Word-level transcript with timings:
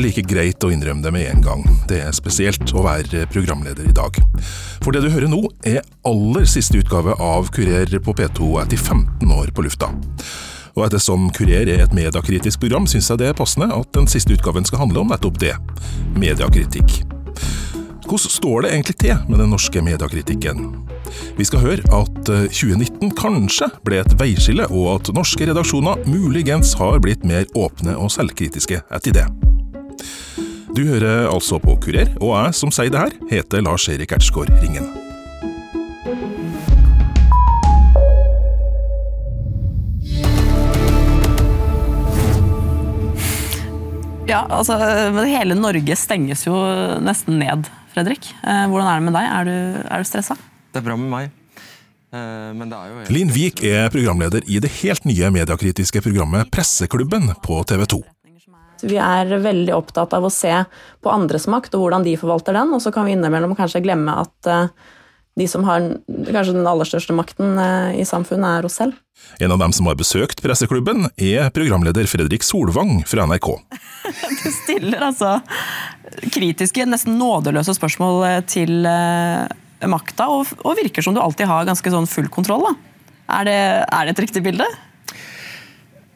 er 0.00 0.06
like 0.06 0.22
greit 0.24 0.64
å 0.64 0.70
innrømme 0.72 1.04
det 1.04 1.12
med 1.12 1.26
en 1.28 1.42
gang. 1.44 1.64
Det 1.88 1.98
er 2.06 2.14
spesielt 2.16 2.72
å 2.72 2.84
være 2.86 3.26
programleder 3.32 3.84
i 3.84 3.94
dag. 3.96 4.16
For 4.80 4.94
det 4.96 5.02
du 5.04 5.10
hører 5.12 5.28
nå, 5.28 5.42
er 5.66 5.82
aller 6.08 6.46
siste 6.48 6.80
utgave 6.80 7.16
av 7.20 7.50
Kurer 7.52 7.92
på 8.00 8.14
P2 8.16 8.48
etter 8.62 8.80
15 8.80 9.34
år 9.36 9.52
på 9.52 9.66
lufta. 9.66 9.90
Og 10.78 10.86
ettersom 10.86 11.28
Kurer 11.36 11.68
er 11.68 11.84
et 11.84 11.96
mediekritisk 11.96 12.62
program, 12.62 12.88
syns 12.88 13.10
jeg 13.12 13.20
det 13.20 13.28
er 13.30 13.36
passende 13.36 13.68
at 13.76 13.90
den 13.96 14.08
siste 14.08 14.32
utgaven 14.36 14.64
skal 14.68 14.86
handle 14.86 15.02
om 15.02 15.12
nettopp 15.12 15.40
det– 15.42 15.52
mediekritikk. 16.22 17.02
Hvordan 18.08 18.32
står 18.32 18.64
det 18.64 18.72
egentlig 18.72 18.96
til 19.04 19.20
med 19.28 19.38
den 19.42 19.52
norske 19.52 19.84
mediekritikken? 19.84 20.64
Vi 21.36 21.44
skal 21.46 21.62
høre 21.62 21.84
at 21.92 22.16
2019 22.24 22.96
eh, 23.04 23.14
kanskje 23.18 23.68
ble 23.84 24.00
et 24.00 24.16
veiskille, 24.18 24.66
og 24.70 24.96
at 24.96 25.12
norske 25.14 25.46
redaksjoner 25.50 26.06
muligens 26.08 26.72
har 26.80 26.98
blitt 27.04 27.26
mer 27.26 27.46
åpne 27.58 27.98
og 28.00 28.10
selvkritiske 28.14 28.80
etter 28.88 29.18
det. 29.20 29.28
Du 30.70 30.84
hører 30.86 31.26
altså 31.26 31.58
på 31.58 31.74
Kurer, 31.82 32.12
og 32.22 32.30
jeg 32.36 32.54
som 32.54 32.70
sier 32.70 32.92
det 32.94 33.00
her, 33.02 33.14
heter 33.26 33.62
Lars 33.66 33.88
Erik 33.90 34.12
Ertsgaard 34.14 34.52
Ringen. 34.62 34.84
Ja, 44.30 44.44
altså, 44.46 44.78
Hele 45.26 45.58
Norge 45.58 45.96
stenges 45.98 46.46
jo 46.46 46.54
nesten 47.02 47.40
ned 47.42 47.66
Fredrik. 47.90 48.30
Eh, 48.46 48.62
hvordan 48.70 48.86
er 48.86 49.00
det 49.00 49.08
med 49.08 49.18
deg? 49.18 49.26
Er 49.26 49.50
du, 49.50 49.56
er 49.90 49.98
du 49.98 50.06
stressa? 50.06 50.38
Det 50.70 50.78
er 50.78 50.86
bra 50.86 50.94
med 50.94 51.10
meg. 51.10 51.34
Eh, 52.14 52.54
men 52.54 52.70
det 52.70 52.78
er 52.78 52.94
jo 52.94 53.10
Linn 53.18 53.34
Vik 53.34 53.66
er 53.66 53.90
programleder 53.90 54.46
i 54.46 54.62
det 54.62 54.70
helt 54.84 55.02
nye 55.10 55.34
mediekritiske 55.34 56.06
programmet 56.06 56.46
Presseklubben 56.54 57.32
på 57.42 57.58
TV 57.66 57.88
2. 57.90 58.02
Vi 58.84 58.98
er 59.00 59.30
veldig 59.42 59.74
opptatt 59.76 60.14
av 60.16 60.26
å 60.26 60.32
se 60.32 60.52
på 61.02 61.12
andres 61.12 61.48
makt 61.50 61.76
og 61.76 61.84
hvordan 61.84 62.06
de 62.06 62.16
forvalter 62.20 62.56
den, 62.56 62.72
og 62.76 62.82
så 62.84 62.92
kan 62.94 63.08
vi 63.08 63.16
innimellom 63.16 63.56
kanskje 63.58 63.82
glemme 63.84 64.16
at 64.22 64.50
eh, 64.50 64.72
de 65.38 65.46
som 65.48 65.64
har 65.64 65.84
kanskje 66.08 66.56
den 66.56 66.66
aller 66.68 66.88
største 66.88 67.14
makten 67.16 67.54
i 67.96 68.02
samfunnet, 68.04 68.58
er 68.58 68.66
oss 68.66 68.80
selv. 68.80 68.96
En 69.40 69.54
av 69.54 69.60
dem 69.62 69.72
som 69.72 69.86
har 69.88 69.96
besøkt 69.96 70.42
presseklubben, 70.42 71.06
er 71.16 71.52
programleder 71.54 72.08
Fredrik 72.10 72.44
Solvang 72.44 73.04
fra 73.08 73.28
NRK. 73.30 73.52
Du 74.40 74.50
stiller 74.52 75.04
altså 75.06 75.38
kritiske, 76.34 76.84
nesten 76.88 77.16
nådeløse 77.20 77.76
spørsmål 77.76 78.24
eh, 78.26 78.40
til 78.50 78.88
makta, 79.88 80.28
og, 80.28 80.50
og, 80.64 80.74
virker 80.76 81.04
som 81.04 81.16
du 81.16 81.22
alltid 81.22 81.48
har 81.48 81.68
ganske 81.68 81.92
sånn 81.92 82.08
full 82.10 82.28
kontroll. 82.32 82.66
Er 83.30 83.46
det, 83.46 83.58
er 83.86 84.06
det, 84.06 84.14
et 84.14 84.24
riktig 84.26 84.42
bilde? 84.44 84.66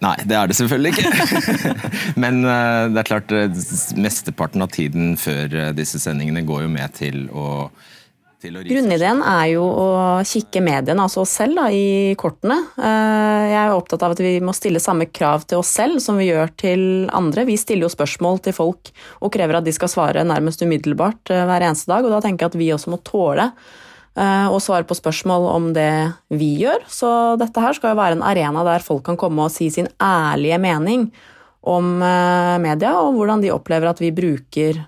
Nei, 0.04 0.14
det 0.28 0.36
er 0.36 0.50
det 0.50 0.58
selvfølgelig 0.58 0.92
ikke. 0.94 1.72
Men 2.22 2.44
uh, 2.44 2.92
det 2.92 3.02
er 3.02 3.08
klart, 3.08 3.34
mesteparten 3.96 4.64
av 4.64 4.72
tiden 4.74 5.14
før 5.20 5.72
disse 5.76 6.02
sendingene 6.02 6.44
går 6.46 6.66
jo 6.66 6.72
med 6.76 6.96
til 7.00 7.26
å 7.32 7.48
Grunnideen 8.44 9.22
er 9.24 9.46
jo 9.54 9.64
å 9.64 9.88
kikke 10.26 10.60
mediene, 10.64 11.04
altså 11.06 11.22
oss 11.22 11.32
selv, 11.38 11.56
da, 11.56 11.68
i 11.72 12.14
kortene. 12.20 12.58
Eh, 12.76 13.44
jeg 13.50 13.60
er 13.60 13.72
opptatt 13.72 14.04
av 14.04 14.14
at 14.14 14.20
vi 14.20 14.34
må 14.44 14.52
stille 14.56 14.82
samme 14.82 15.06
krav 15.08 15.46
til 15.48 15.62
oss 15.62 15.70
selv 15.72 16.02
som 16.04 16.18
vi 16.20 16.28
gjør 16.28 16.52
til 16.60 16.84
andre. 17.14 17.46
Vi 17.48 17.56
stiller 17.60 17.86
jo 17.86 17.94
spørsmål 17.94 18.42
til 18.44 18.56
folk 18.56 18.92
og 19.20 19.32
krever 19.34 19.60
at 19.60 19.66
de 19.66 19.74
skal 19.74 19.92
svare 19.92 20.26
nærmest 20.28 20.64
umiddelbart 20.64 21.32
eh, 21.32 21.46
hver 21.48 21.68
eneste 21.70 21.92
dag, 21.92 22.04
og 22.04 22.16
da 22.16 22.20
tenker 22.24 22.44
jeg 22.44 22.52
at 22.52 22.60
vi 22.60 22.72
også 22.76 22.92
må 22.92 23.00
tåle 23.06 23.48
eh, 24.16 24.48
å 24.48 24.60
svare 24.62 24.86
på 24.88 24.96
spørsmål 24.98 25.48
om 25.52 25.68
det 25.76 25.92
vi 26.34 26.54
gjør. 26.62 26.86
Så 26.90 27.10
dette 27.40 27.62
her 27.62 27.76
skal 27.76 27.94
jo 27.94 28.00
være 28.00 28.18
en 28.18 28.26
arena 28.26 28.64
der 28.66 28.84
folk 28.84 29.04
kan 29.06 29.20
komme 29.20 29.46
og 29.46 29.54
si 29.54 29.70
sin 29.74 29.90
ærlige 30.02 30.60
mening 30.62 31.08
om 31.64 31.96
media, 32.60 32.90
og 33.00 33.14
hvordan 33.16 33.40
de 33.40 33.48
opplever 33.48 33.88
at 33.88 34.02
vi 34.02 34.10
bruker 34.12 34.82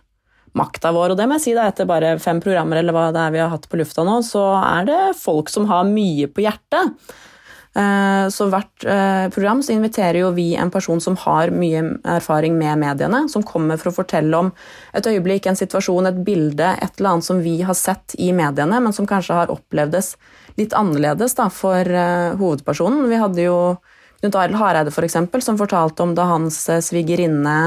makta 0.56 0.92
vår. 0.92 1.15
Og 1.15 1.20
det 1.20 1.28
må 1.28 1.38
jeg 1.38 1.44
si 1.47 1.54
da, 1.56 1.69
etter 1.70 1.88
bare 1.88 2.16
fem 2.22 2.41
programmer 2.44 2.81
eller 2.81 2.97
hva 2.97 3.09
det 3.15 3.22
er 3.22 3.34
vi 3.34 3.41
har 3.41 3.53
hatt 3.53 3.69
på 3.70 3.81
lufta 3.81 4.04
nå, 4.06 4.19
så 4.26 4.44
er 4.60 4.88
det 4.88 5.00
folk 5.20 5.53
som 5.53 5.69
har 5.70 5.88
mye 5.88 6.28
på 6.32 6.44
hjertet. 6.44 7.16
Eh, 7.76 8.26
så 8.32 8.47
hvert 8.48 8.84
eh, 8.88 9.26
program 9.34 9.60
så 9.62 9.75
inviterer 9.75 10.22
jo 10.22 10.31
vi 10.37 10.47
en 10.56 10.70
person 10.72 11.00
som 11.03 11.16
har 11.26 11.53
mye 11.53 11.82
erfaring 12.09 12.56
med 12.56 12.81
mediene, 12.81 13.26
som 13.28 13.44
kommer 13.44 13.76
for 13.81 13.91
å 13.91 13.97
fortelle 13.98 14.38
om 14.38 14.48
et 14.97 15.09
øyeblikk, 15.10 15.48
en 15.50 15.59
situasjon, 15.59 16.09
et 16.09 16.22
bilde, 16.25 16.70
et 16.81 16.97
eller 16.97 17.16
annet 17.16 17.28
som 17.28 17.42
vi 17.44 17.59
har 17.66 17.76
sett 17.76 18.16
i 18.22 18.31
mediene, 18.36 18.81
men 18.81 18.97
som 18.97 19.09
kanskje 19.09 19.36
har 19.42 19.53
opplevdes 19.53 20.15
litt 20.56 20.72
annerledes 20.78 21.36
da, 21.36 21.50
for 21.53 21.84
eh, 21.84 22.32
hovedpersonen. 22.41 23.04
Vi 23.12 23.20
hadde 23.20 23.44
jo 23.44 23.60
Knut 24.22 24.38
Arild 24.41 24.56
Hareide, 24.56 24.94
for 24.94 25.04
eksempel, 25.04 25.44
som 25.44 25.59
fortalte 25.60 26.00
om 26.00 26.15
da 26.16 26.25
hans 26.31 26.62
svigerinne 26.88 27.59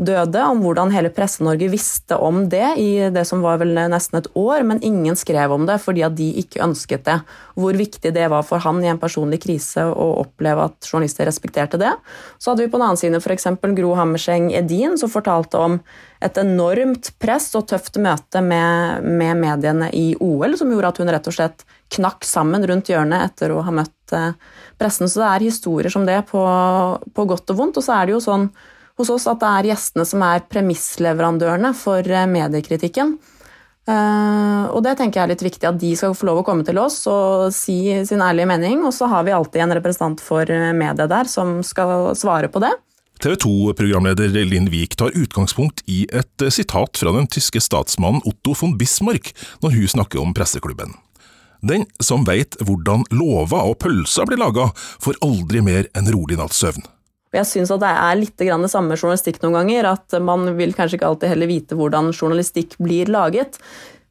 døde, 0.00 0.40
om 0.40 0.62
hvordan 0.64 0.90
hele 0.94 1.10
Presse-Norge 1.12 1.68
visste 1.70 2.16
om 2.16 2.46
det 2.50 2.74
i 2.80 3.10
det 3.12 3.24
som 3.28 3.42
var 3.44 3.60
vel 3.60 3.74
nesten 3.92 4.18
et 4.18 4.28
år, 4.38 4.64
men 4.66 4.80
ingen 4.82 5.16
skrev 5.18 5.52
om 5.52 5.66
det 5.68 5.78
fordi 5.82 6.04
at 6.06 6.16
de 6.18 6.28
ikke 6.42 6.62
ønsket 6.64 7.04
det. 7.06 7.18
Hvor 7.58 7.76
viktig 7.76 8.14
det 8.14 8.28
var 8.32 8.46
for 8.46 8.62
han 8.64 8.80
i 8.82 8.90
en 8.90 9.00
personlig 9.00 9.42
krise 9.44 9.84
å 9.84 10.08
oppleve 10.24 10.68
at 10.70 10.88
journalister 10.88 11.28
respekterte 11.28 11.80
det. 11.80 11.92
Så 12.40 12.50
hadde 12.52 12.64
vi 12.64 12.72
på 12.72 12.80
den 12.80 12.88
annen 12.88 13.00
side 13.00 13.20
f.eks. 13.20 13.48
Gro 13.76 13.92
Hammerseng 13.98 14.50
Edin, 14.56 14.96
som 14.98 15.12
fortalte 15.12 15.60
om 15.60 15.78
et 16.22 16.38
enormt 16.38 17.12
press 17.22 17.50
og 17.58 17.68
tøft 17.70 17.98
møte 18.02 18.42
med, 18.44 19.04
med 19.04 19.38
mediene 19.42 19.90
i 19.92 20.12
OL, 20.22 20.56
som 20.58 20.70
gjorde 20.72 20.92
at 20.92 21.00
hun 21.02 21.12
rett 21.12 21.28
og 21.28 21.36
slett 21.36 21.64
knakk 21.92 22.24
sammen 22.24 22.64
rundt 22.68 22.88
hjørnet 22.88 23.26
etter 23.28 23.52
å 23.52 23.62
ha 23.66 23.74
møtt 23.74 24.14
eh, 24.16 24.32
pressen. 24.80 25.10
Så 25.10 25.20
det 25.20 25.30
er 25.30 25.48
historier 25.50 25.92
som 25.92 26.06
det 26.08 26.22
på, 26.30 26.42
på 27.12 27.26
godt 27.28 27.52
og 27.52 27.58
vondt. 27.58 27.80
Og 27.80 27.84
så 27.84 27.98
er 27.98 28.08
det 28.08 28.16
jo 28.16 28.22
sånn 28.24 28.48
hos 29.00 29.12
oss 29.12 29.28
at 29.30 29.40
det 29.42 29.50
er 29.50 29.70
gjestene 29.72 30.06
som 30.08 30.24
er 30.26 30.44
premissleverandørene 30.52 31.72
for 31.76 32.06
eh, 32.06 32.28
mediekritikken. 32.30 33.16
Uh, 33.82 34.70
og 34.70 34.84
det 34.86 34.92
tenker 35.00 35.18
jeg 35.18 35.24
er 35.24 35.30
litt 35.32 35.42
viktig, 35.42 35.66
at 35.66 35.78
de 35.80 35.88
skal 35.98 36.12
få 36.14 36.28
lov 36.28 36.42
å 36.42 36.44
komme 36.46 36.62
til 36.62 36.78
oss 36.78 37.00
og 37.10 37.48
si 37.50 37.90
sin 38.06 38.22
ærlige 38.22 38.46
mening. 38.46 38.84
Og 38.86 38.94
så 38.94 39.08
har 39.10 39.26
vi 39.26 39.34
alltid 39.34 39.64
en 39.64 39.74
representant 39.74 40.22
for 40.22 40.46
mediet 40.46 40.78
media 40.78 41.08
der 41.10 41.30
som 41.30 41.60
skal 41.66 42.12
svare 42.18 42.50
på 42.52 42.62
det. 42.62 42.70
TV 43.22 43.36
2-programleder 43.38 44.32
Linn 44.34 44.66
Wiik 44.72 44.96
tar 44.98 45.14
utgangspunkt 45.14 45.84
i 45.86 46.04
et 46.10 46.42
sitat 46.50 46.98
fra 46.98 47.12
den 47.14 47.28
tyske 47.30 47.60
statsmannen 47.62 48.22
Otto 48.26 48.54
von 48.58 48.74
Bismarck 48.78 49.30
når 49.62 49.76
hun 49.76 49.92
snakker 49.94 50.22
om 50.22 50.34
presseklubben. 50.34 50.96
Den 51.62 51.86
som 52.02 52.24
veit 52.26 52.58
hvordan 52.58 53.04
lover 53.14 53.70
og 53.70 53.78
pølser 53.84 54.26
blir 54.26 54.42
laga, 54.42 54.72
får 54.74 55.20
aldri 55.22 55.62
mer 55.62 55.86
enn 55.94 56.10
rolig 56.10 56.40
natts 56.40 56.58
søvn. 56.64 56.82
Og 57.32 57.38
jeg 57.40 57.48
syns 57.48 57.70
at 57.72 57.80
det 57.80 57.90
er 57.90 58.18
litt 58.20 58.36
det 58.36 58.68
samme 58.68 58.96
journalistikk 58.98 59.40
noen 59.40 59.56
ganger, 59.62 59.88
at 59.94 60.18
man 60.20 60.50
vil 60.58 60.74
kanskje 60.76 60.98
ikke 60.98 61.08
alltid 61.08 61.32
heller 61.32 61.48
vite 61.48 61.78
hvordan 61.78 62.12
journalistikk 62.12 62.76
blir 62.76 63.08
laget. 63.08 63.56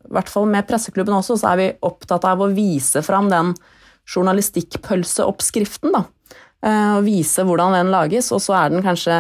I 0.02 0.16
hvert 0.18 0.32
fall 0.34 0.50
med 0.50 0.66
Presseklubben 0.66 1.14
også, 1.14 1.38
så 1.38 1.52
er 1.52 1.60
vi 1.60 1.70
opptatt 1.86 2.26
av 2.26 2.42
å 2.42 2.50
vise 2.50 3.06
fram 3.06 3.30
den 3.30 3.54
journalistikkpølseoppskriften, 4.10 5.94
da. 5.94 6.04
Eh, 6.66 6.98
og 6.98 7.06
vise 7.06 7.46
hvordan 7.46 7.78
den 7.78 7.94
lages, 7.94 8.32
og 8.34 8.42
så 8.42 8.58
er 8.58 8.74
den 8.74 8.86
kanskje 8.86 9.16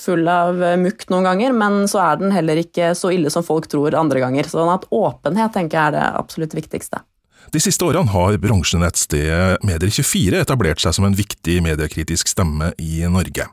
full 0.00 0.24
av 0.28 0.64
mukk 0.80 1.04
noen 1.12 1.28
ganger, 1.28 1.56
men 1.56 1.84
så 1.88 2.00
er 2.08 2.22
den 2.24 2.32
heller 2.32 2.60
ikke 2.64 2.94
så 2.96 3.12
ille 3.12 3.32
som 3.32 3.44
folk 3.44 3.68
tror 3.68 4.00
andre 4.00 4.24
ganger. 4.24 4.48
Sånn 4.48 4.72
at 4.72 4.88
åpenhet 4.88 5.52
tenker 5.52 5.76
jeg 5.76 5.92
er 5.92 5.98
det 5.98 6.06
absolutt 6.24 6.56
viktigste. 6.56 7.04
De 7.52 7.60
siste 7.62 7.84
årene 7.84 8.10
har 8.14 8.38
bransjenettstedet 8.42 9.64
Medier24 9.66 10.40
etablert 10.40 10.82
seg 10.82 10.96
som 10.96 11.06
en 11.08 11.16
viktig 11.16 11.60
mediekritisk 11.64 12.30
stemme 12.30 12.72
i 12.80 13.02
Norge. 13.10 13.48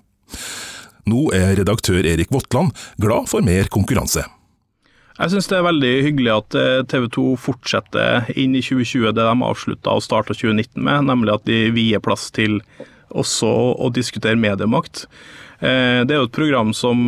Nå 1.10 1.26
er 1.36 1.56
redaktør 1.60 2.06
Erik 2.06 2.32
Votland 2.34 2.72
glad 3.02 3.28
for 3.32 3.44
mer 3.46 3.70
konkurranse. 3.74 4.24
Jeg 5.22 5.34
syns 5.34 5.50
det 5.52 5.58
er 5.58 5.68
veldig 5.68 5.92
hyggelig 6.06 6.32
at 6.34 6.56
eh, 6.58 6.80
TV 6.90 7.06
2 7.14 7.26
fortsetter 7.42 8.32
inn 8.40 8.56
i 8.58 8.64
2020 8.64 9.12
det 9.12 9.26
de 9.28 9.46
avslutta 9.46 9.94
og 9.94 10.06
starta 10.06 10.34
2019 10.34 10.82
med, 10.82 11.06
nemlig 11.12 11.36
at 11.36 11.46
de 11.50 11.60
vier 11.76 12.02
plass 12.02 12.30
til 12.34 12.62
også 13.12 13.52
å 13.84 13.92
diskutere 13.94 14.40
mediemakt. 14.40 15.04
Eh, 15.60 16.02
det 16.08 16.16
er 16.16 16.24
jo 16.24 16.30
et 16.30 16.34
program 16.34 16.72
som 16.74 17.04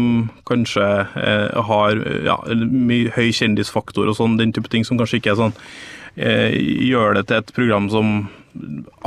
kanskje 0.45 0.85
eh, 1.17 1.63
har 1.69 2.03
ja, 2.27 2.37
høy 3.15 3.31
kjendisfaktor 3.33 4.11
og 4.11 4.19
sånn, 4.19 4.37
den 4.37 4.53
type 4.53 4.69
ting 4.69 4.85
som 4.85 4.99
kanskje 4.99 5.21
ikke 5.21 5.33
er 5.33 5.39
sånn 5.39 5.57
gjør 6.15 7.17
det 7.17 7.27
til 7.29 7.41
et 7.41 7.53
program 7.55 7.89
som 7.89 8.15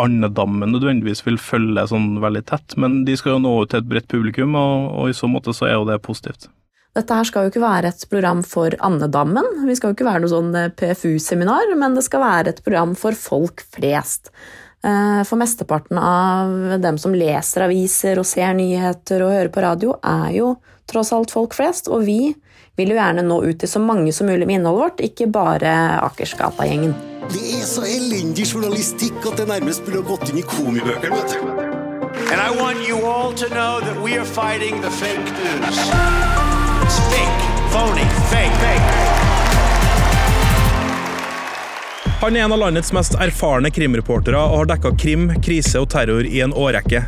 andedammen 0.00 0.72
nødvendigvis 0.74 1.22
vil 1.26 1.38
følge 1.40 1.86
sånn 1.90 2.16
veldig 2.22 2.42
tett, 2.48 2.76
men 2.80 3.04
de 3.06 3.16
skal 3.18 3.36
jo 3.36 3.42
nå 3.44 3.54
ut 3.62 3.72
til 3.72 3.82
et 3.82 3.88
bredt 3.88 4.08
publikum, 4.10 4.56
og, 4.58 4.90
og, 4.90 5.10
i 5.10 5.16
så 5.16 5.30
måte 5.30 5.54
så 5.56 5.68
er 5.68 5.76
jo 5.76 5.88
det 5.88 6.00
positivt. 6.04 6.48
Dette 6.96 7.16
her 7.18 7.28
skal 7.28 7.44
jo 7.44 7.52
ikke 7.52 7.62
være 7.62 7.92
et 7.92 8.06
program 8.10 8.42
for 8.46 8.74
andedammen, 8.84 9.66
vi 9.68 9.76
skal 9.76 9.92
jo 9.92 9.98
ikke 9.98 10.08
være 10.08 10.24
noe 10.24 10.32
sånn 10.32 10.54
eh, 10.56 10.70
PFU-seminar, 10.72 11.74
men 11.78 11.96
det 11.96 12.06
skal 12.06 12.24
være 12.24 12.54
et 12.54 12.62
program 12.64 12.96
for 12.98 13.16
folk 13.18 13.62
flest. 13.76 14.32
Eh, 14.84 15.22
for 15.24 15.40
mesteparten 15.40 15.98
av 15.98 16.80
dem 16.80 16.98
som 16.98 17.14
leser 17.16 17.66
aviser 17.66 18.20
og 18.20 18.28
ser 18.28 18.54
nyheter 18.58 19.24
og 19.24 19.32
hører 19.34 19.52
på 19.52 19.64
radio, 19.64 19.96
er 20.04 20.34
jo 20.36 20.56
tross 20.86 21.12
alt 21.16 21.32
folk 21.34 21.56
flest, 21.56 21.88
og 21.88 22.04
vi 22.06 22.34
vil 22.76 22.92
jo 22.92 22.98
gjerne 22.98 23.24
nå 23.24 23.40
ut 23.42 23.58
til 23.58 23.70
så 23.70 23.80
mange 23.82 24.12
som 24.12 24.28
mulig 24.28 24.46
med 24.46 24.60
innholdet 24.60 24.82
vårt, 24.82 25.02
ikke 25.02 25.30
bare 25.32 25.72
Akersgata-gjengen. 26.04 26.94
Det 27.32 27.42
er 27.56 27.64
så 27.66 27.82
elendig 27.88 28.46
journalistikk 28.52 29.18
at 29.26 29.40
det 29.40 29.48
nærmest 29.50 29.82
burde 29.86 30.04
ha 30.04 30.10
gått 30.12 30.30
inn 30.30 30.42
i 30.44 30.46
komibøkene, 30.46 31.16
vet 31.16 31.34
du. 31.34 31.38
And 32.30 32.40
I 32.40 32.50
want 32.60 32.86
you 32.88 32.96
all 33.06 33.32
to 33.32 33.48
know 33.48 33.80
that 33.80 34.00
we 34.02 34.16
are 34.18 34.24
fighting 34.24 34.80
the 34.80 34.90
fake 34.90 35.26
news. 35.42 36.36
phony, 37.76 38.04
fake, 38.30 38.54
fake. 38.62 39.15
Han 42.16 42.32
er 42.32 42.46
en 42.46 42.52
av 42.54 42.58
landets 42.62 42.94
mest 42.96 43.12
erfarne 43.20 43.68
krimreportere 43.68 44.38
og 44.40 44.62
har 44.62 44.68
dekka 44.70 44.94
krim, 44.96 45.26
krise 45.44 45.82
og 45.82 45.90
terror 45.92 46.24
i 46.24 46.40
en 46.40 46.54
årrekke. 46.56 47.02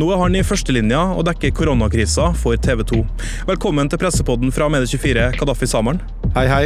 Nå 0.00 0.08
er 0.08 0.22
han 0.22 0.38
i 0.38 0.44
førstelinja 0.46 1.02
og 1.18 1.26
dekker 1.28 1.52
koronakrisa 1.58 2.30
for 2.40 2.56
TV 2.56 2.80
2. 2.88 3.02
Velkommen 3.50 3.92
til 3.92 4.00
pressepodden 4.00 4.54
fra 4.56 4.70
Medie24, 4.72 5.26
Kadafi 5.36 5.68
Samaren. 5.68 6.00
Hei, 6.32 6.46
hei. 6.48 6.64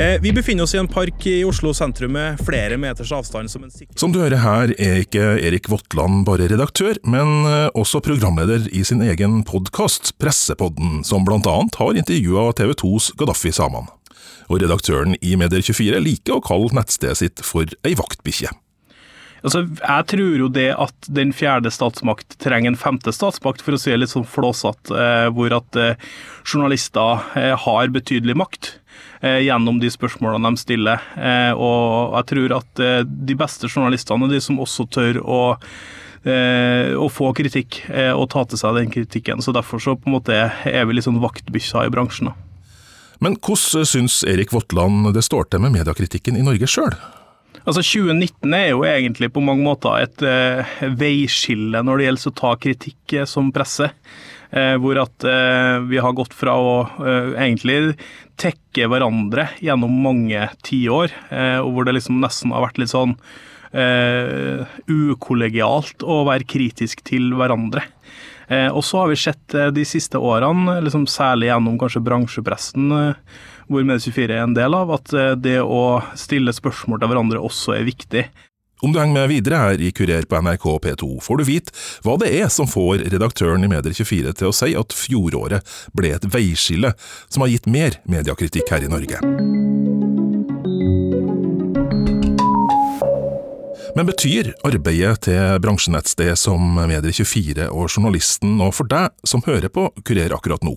Eh, 0.00 0.16
vi 0.24 0.32
befinner 0.32 0.64
oss 0.64 0.72
i 0.72 0.80
en 0.80 0.88
park 0.88 1.28
i 1.28 1.36
Oslo 1.44 1.74
sentrum 1.76 2.16
med 2.16 2.40
flere 2.46 2.80
meters 2.80 3.12
avstand 3.12 3.50
som 3.52 3.66
en 3.66 3.72
sikker 3.74 3.98
Som 4.00 4.14
du 4.14 4.20
hører 4.22 4.40
her, 4.40 4.72
er 4.80 5.02
ikke 5.04 5.34
Erik 5.44 5.68
Votland 5.68 6.24
bare 6.24 6.48
redaktør, 6.48 6.96
men 7.04 7.44
eh, 7.44 7.68
også 7.76 8.00
programleder 8.00 8.70
i 8.72 8.80
sin 8.86 9.04
egen 9.04 9.42
podkast, 9.44 10.14
Pressepodden, 10.22 11.02
som 11.04 11.28
blant 11.28 11.52
annet 11.52 11.82
har 11.82 12.00
intervjua 12.00 12.48
TV 12.56 12.78
2s 12.80 13.12
Gaddafi 13.20 13.52
Saman. 13.52 13.92
Og 14.48 14.62
redaktøren 14.62 15.16
i 15.20 15.36
Medier24 15.38 16.02
liker 16.02 16.38
å 16.38 16.44
kalle 16.44 16.74
nettstedet 16.76 17.20
sitt 17.22 17.44
for 17.46 17.70
ei 17.86 17.94
vaktbikkje. 17.98 18.52
Altså, 19.40 19.62
jeg 19.64 20.06
tror 20.12 20.42
jo 20.42 20.48
det 20.52 20.68
at 20.76 21.08
den 21.08 21.32
fjerde 21.36 21.72
statsmakt 21.72 22.36
trenger 22.42 22.72
en 22.72 22.80
femte 22.80 23.12
statsmakt, 23.14 23.64
for 23.64 23.76
å 23.76 23.80
si 23.80 23.92
det 23.92 24.02
litt 24.02 24.12
sånn 24.12 24.28
flåsete, 24.28 24.92
eh, 24.92 25.28
hvor 25.32 25.54
at 25.56 25.78
eh, 25.80 26.10
journalister 26.44 27.24
eh, 27.38 27.54
har 27.56 27.94
betydelig 27.94 28.36
makt 28.40 28.76
gjennom 29.20 29.76
de 29.82 29.88
spørsmålene 29.92 30.48
de 30.48 30.60
stiller. 30.62 31.02
Og 31.60 32.14
jeg 32.16 32.26
tror 32.30 32.54
at 32.56 32.80
de 33.04 33.34
beste 33.36 33.68
journalistene 33.68 34.24
er 34.24 34.32
de 34.32 34.40
som 34.40 34.60
også 34.64 34.86
tør 34.96 35.20
å 35.20 35.40
å 36.24 37.08
få 37.12 37.28
kritikk 37.36 37.82
og 38.16 38.26
ta 38.32 38.46
til 38.48 38.60
seg 38.60 38.80
den 38.80 38.92
kritikken. 38.92 39.44
Så 39.44 39.52
Derfor 39.56 39.80
så 39.80 39.92
på 39.96 40.08
en 40.08 40.16
måte 40.16 40.40
er 40.40 40.88
vi 40.88 40.96
litt 40.96 41.04
sånn 41.04 41.20
vaktbikkja 41.20 41.84
i 41.84 41.92
bransjen. 41.92 42.32
da. 42.32 42.49
Men 43.20 43.36
hvordan 43.36 43.84
syns 43.84 44.22
Erik 44.24 44.52
Votland 44.54 45.12
det 45.14 45.22
står 45.26 45.50
til 45.52 45.60
med 45.60 45.74
mediekritikken 45.76 46.38
i 46.40 46.44
Norge 46.44 46.68
sjøl? 46.70 46.94
Altså 47.60 47.82
2019 47.84 48.54
er 48.56 48.70
jo 48.70 48.84
egentlig 48.88 49.28
på 49.34 49.42
mange 49.44 49.66
måter 49.66 50.06
et 50.06 50.22
uh, 50.24 50.64
veiskille 50.96 51.82
når 51.84 52.00
det 52.00 52.06
gjelder 52.06 52.30
å 52.30 52.38
ta 52.40 52.52
kritikk 52.56 53.14
eh, 53.18 53.28
som 53.28 53.50
presse. 53.52 53.90
Uh, 54.50 54.74
hvor 54.82 54.98
at 54.98 55.26
uh, 55.28 55.78
vi 55.86 56.00
har 56.02 56.16
gått 56.16 56.32
fra 56.34 56.56
å 56.58 56.72
egentlig 57.38 57.94
tekke 58.40 58.88
hverandre 58.90 59.46
gjennom 59.62 59.92
mange 60.02 60.48
tiår, 60.66 61.12
uh, 61.30 61.60
og 61.60 61.70
hvor 61.76 61.86
det 61.86 61.94
liksom 61.98 62.18
nesten 62.24 62.50
har 62.56 62.64
vært 62.64 62.80
litt 62.82 62.94
sånn 62.94 63.14
ukollegialt 64.90 66.02
å 66.02 66.26
være 66.26 66.42
kritisk 66.50 67.04
til 67.06 67.28
hverandre. 67.38 67.84
Eh, 68.50 68.68
og 68.68 68.84
så 68.84 69.04
har 69.04 69.10
vi 69.12 69.18
sett 69.18 69.54
eh, 69.54 69.70
de 69.74 69.86
siste 69.86 70.18
årene, 70.18 70.80
liksom 70.82 71.06
særlig 71.06 71.52
gjennom 71.52 71.78
kanskje 71.78 72.02
bransjepressen, 72.02 72.92
eh, 72.96 73.42
hvor 73.70 73.86
Medie24 73.86 74.26
er 74.34 74.42
en 74.42 74.56
del 74.56 74.74
av, 74.74 74.90
at 74.96 75.12
det 75.38 75.60
å 75.62 76.00
stille 76.18 76.50
spørsmål 76.50 76.98
til 76.98 77.12
hverandre 77.12 77.42
også 77.46 77.76
er 77.76 77.86
viktig. 77.86 78.24
Om 78.82 78.94
du 78.94 78.98
henger 78.98 79.14
med 79.14 79.30
videre 79.30 79.60
her 79.60 79.82
i 79.84 79.92
Kurer 79.94 80.26
på 80.26 80.40
NRK 80.42 80.66
P2, 80.82 81.10
får 81.22 81.38
du 81.38 81.44
vite 81.46 81.76
hva 82.02 82.16
det 82.18 82.32
er 82.40 82.50
som 82.50 82.66
får 82.66 83.04
redaktøren 83.12 83.62
i 83.62 83.70
Medier24 83.70 84.34
til 84.40 84.50
å 84.50 84.56
si 84.56 84.72
at 84.74 84.96
fjoråret 84.96 85.78
ble 85.94 86.14
et 86.16 86.26
veiskille 86.32 86.96
som 87.28 87.44
har 87.44 87.54
gitt 87.54 87.70
mer 87.70 88.00
mediekritikk 88.10 88.74
her 88.74 88.88
i 88.88 88.90
Norge. 88.90 89.99
Men 93.96 94.06
betyr 94.06 94.52
arbeidet 94.66 95.24
til 95.26 95.58
bransjenettstedet 95.64 96.38
som 96.38 96.78
Medier24 96.78 97.66
og 97.72 97.88
journalisten 97.90 98.54
noe 98.60 98.74
for 98.74 98.86
deg 98.90 99.10
som 99.26 99.42
hører 99.46 99.72
på 99.72 99.88
Kurer 100.06 100.34
akkurat 100.36 100.62
nå? 100.66 100.76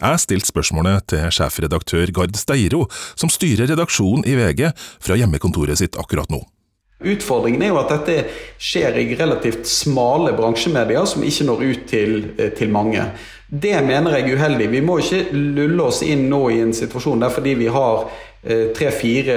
Jeg 0.00 0.20
stilte 0.22 0.50
spørsmålet 0.50 1.06
til 1.10 1.26
sjefredaktør 1.34 2.10
Gard 2.14 2.36
Steiro, 2.38 2.84
som 3.18 3.30
styrer 3.32 3.70
redaksjonen 3.70 4.26
i 4.28 4.34
VG 4.38 4.66
fra 5.02 5.18
hjemmekontoret 5.18 5.80
sitt 5.80 5.98
akkurat 5.98 6.30
nå. 6.30 6.42
Utfordringen 7.04 7.62
er 7.64 7.72
jo 7.72 7.80
at 7.82 7.90
dette 7.92 8.28
skjer 8.62 8.96
i 9.02 9.08
relativt 9.18 9.66
smale 9.68 10.32
bransjemedier 10.38 11.08
som 11.10 11.24
ikke 11.26 11.46
når 11.48 11.64
ut 11.64 11.88
til, 11.90 12.14
eh, 12.38 12.52
til 12.54 12.70
mange. 12.70 13.02
Det 13.50 13.74
mener 13.84 14.16
jeg 14.16 14.30
er 14.30 14.36
uheldig. 14.38 14.70
Vi 14.70 14.80
må 14.80 14.98
ikke 14.98 15.26
lulle 15.32 15.82
oss 15.82 16.02
inn 16.02 16.28
nå 16.30 16.48
i 16.50 16.60
en 16.62 16.72
situasjon 16.72 17.20
der 17.20 17.34
fordi 17.34 17.54
vi 17.58 17.66
har 17.66 18.06
tre-fire 18.44 19.34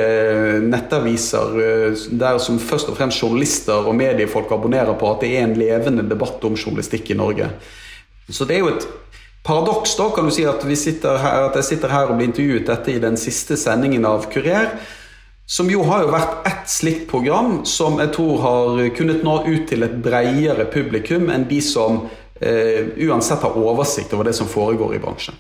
nettaviser 0.68 1.60
eh, 1.64 2.06
der 2.20 2.40
som 2.44 2.60
først 2.60 2.90
og 2.92 2.98
fremst 3.00 3.22
journalister 3.24 3.88
og 3.88 3.96
mediefolk 3.96 4.52
abonnerer 4.52 4.98
på 5.00 5.12
at 5.14 5.24
det 5.24 5.30
er 5.38 5.46
en 5.46 5.56
levende 5.56 6.04
debatt 6.10 6.44
om 6.44 6.58
journalistikk 6.60 7.14
i 7.14 7.20
Norge. 7.20 7.48
Så 8.28 8.44
det 8.44 8.58
er 8.58 8.66
jo 8.66 8.74
et 8.74 8.88
paradoks 9.48 9.96
da, 9.96 10.10
kan 10.12 10.28
du 10.28 10.36
si, 10.36 10.44
at, 10.44 10.64
her, 10.68 11.48
at 11.48 11.56
jeg 11.56 11.70
sitter 11.70 11.96
her 11.96 12.12
og 12.12 12.20
blir 12.20 12.28
intervjuet 12.28 12.68
dette 12.68 12.92
i 12.92 13.00
den 13.00 13.16
siste 13.20 13.56
sendingen 13.56 14.04
av 14.06 14.28
Kurer. 14.34 14.74
Som 15.48 15.70
jo 15.72 15.86
har 15.88 16.04
jo 16.04 16.12
vært 16.12 16.48
ett 16.50 16.68
slikt 16.68 17.06
program 17.08 17.62
som 17.64 18.02
jeg 18.04 18.12
tror 18.18 18.42
har 18.44 18.82
kunnet 18.98 19.24
nå 19.24 19.40
ut 19.48 19.70
til 19.70 19.88
et 19.88 19.96
bredere 20.04 20.68
publikum 20.68 21.30
enn 21.32 21.48
de 21.48 21.62
som 21.64 22.10
eh, 22.44 22.92
uansett 23.08 23.48
har 23.48 23.56
oversikt 23.56 24.12
over 24.12 24.28
det 24.28 24.36
som 24.36 24.52
foregår 24.52 24.98
i 24.98 25.00
bransjen. 25.00 25.40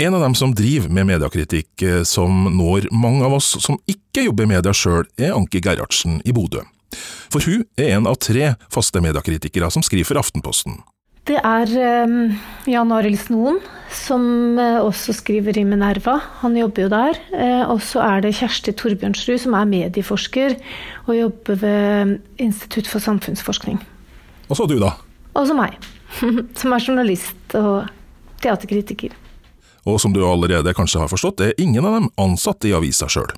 En 0.00 0.14
av 0.14 0.20
dem 0.20 0.34
som 0.34 0.52
driver 0.54 0.92
med 0.94 1.08
mediekritikk 1.08 1.82
eh, 1.82 2.02
som 2.06 2.44
når 2.54 2.84
mange 2.94 3.24
av 3.26 3.32
oss 3.34 3.48
som 3.64 3.80
ikke 3.90 4.28
jobber 4.28 4.46
i 4.46 4.52
media 4.52 4.70
sjøl, 4.70 5.08
er 5.18 5.34
Anki 5.34 5.58
Gerhardsen 5.58 6.20
i 6.22 6.34
Bodø. 6.36 6.62
For 7.34 7.42
hun 7.42 7.64
er 7.74 7.96
en 7.96 8.06
av 8.06 8.20
tre 8.22 8.52
faste 8.70 9.02
mediekritikere 9.02 9.72
som 9.74 9.82
skriver 9.82 10.06
for 10.06 10.22
Aftenposten. 10.22 10.78
Det 11.26 11.42
er 11.42 11.74
um, 12.06 12.30
Jan 12.70 12.94
Arild 12.94 13.18
Snoen, 13.24 13.58
som 13.90 14.22
uh, 14.54 14.78
også 14.86 15.18
skriver 15.18 15.58
i 15.58 15.66
Minerva. 15.66 16.20
Han 16.44 16.54
jobber 16.54 16.86
jo 16.86 16.94
der. 16.94 17.18
Uh, 17.34 17.66
og 17.74 17.82
så 17.82 18.06
er 18.06 18.22
det 18.22 18.36
Kjersti 18.38 18.78
Torbjørnsrud, 18.78 19.42
som 19.42 19.58
er 19.58 19.68
medieforsker 19.74 20.60
og 21.08 21.14
jobber 21.18 21.62
ved 21.66 22.18
Institutt 22.38 22.86
for 22.86 23.02
samfunnsforskning. 23.02 23.82
Og 24.46 24.62
så 24.62 24.70
du, 24.70 24.78
da. 24.78 24.94
Og 25.34 25.50
så 25.50 25.58
meg, 25.58 25.74
som 26.62 26.70
er 26.70 26.86
journalist 26.86 27.58
og 27.58 27.90
teaterkritiker. 28.38 29.24
Og 29.88 30.00
som 30.02 30.12
du 30.12 30.20
allerede 30.26 30.76
kanskje 30.76 31.00
har 31.00 31.12
forstått, 31.12 31.40
er 31.40 31.60
ingen 31.60 31.86
av 31.88 31.96
dem 31.96 32.10
ansatt 32.20 32.66
i 32.68 32.74
avisa 32.76 33.08
sjøl. 33.08 33.32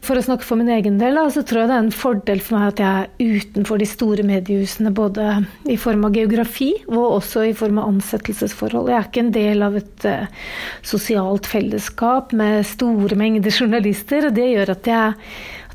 For 0.00 0.16
å 0.16 0.22
snakke 0.24 0.46
for 0.48 0.56
min 0.56 0.70
egen 0.72 0.96
del, 0.96 1.18
så 1.28 1.42
tror 1.44 1.60
jeg 1.60 1.68
det 1.68 1.74
er 1.76 1.82
en 1.84 1.92
fordel 1.92 2.40
for 2.40 2.56
meg 2.56 2.70
at 2.70 2.80
jeg 2.80 3.02
er 3.02 3.40
utenfor 3.42 3.80
de 3.82 3.88
store 3.88 4.24
mediehusene, 4.24 4.92
både 4.96 5.26
i 5.68 5.76
form 5.80 6.06
av 6.08 6.16
geografi 6.16 6.70
og 6.88 7.18
også 7.18 7.44
i 7.50 7.52
form 7.56 7.82
av 7.82 7.90
ansettelsesforhold. 7.92 8.88
Jeg 8.88 8.96
er 8.96 9.10
ikke 9.10 9.24
en 9.26 9.34
del 9.34 9.66
av 9.66 9.76
et 9.76 10.06
uh, 10.08 10.46
sosialt 10.88 11.48
fellesskap 11.50 12.32
med 12.36 12.64
store 12.70 13.18
mengder 13.20 13.52
journalister, 13.52 14.30
og 14.30 14.38
det 14.40 14.48
gjør 14.54 14.72
at 14.78 14.88
jeg, 14.88 15.28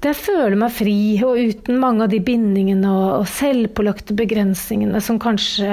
jeg 0.10 0.18
føler 0.18 0.56
meg 0.60 0.74
fri, 0.76 0.98
og 1.26 1.40
uten 1.40 1.80
mange 1.82 2.06
av 2.06 2.12
de 2.12 2.20
bindingene 2.24 2.90
og, 2.92 3.08
og 3.22 3.28
selvpålagte 3.32 4.16
begrensningene 4.18 5.02
som 5.04 5.20
kanskje 5.22 5.70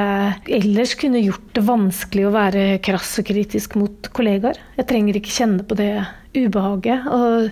ellers 0.53 0.97
kunne 1.01 1.23
gjort 1.23 1.53
det 1.57 1.65
vanskelig 1.67 2.27
å 2.29 2.35
være 2.35 2.67
krass 2.85 3.15
og 3.23 3.29
kritisk 3.29 3.77
mot 3.81 4.11
kollegaer. 4.17 4.61
Jeg 4.79 4.89
trenger 4.91 5.19
ikke 5.19 5.35
kjenne 5.37 5.67
på 5.67 5.79
det 5.79 5.93
ubehaget. 6.37 7.09
Og 7.12 7.51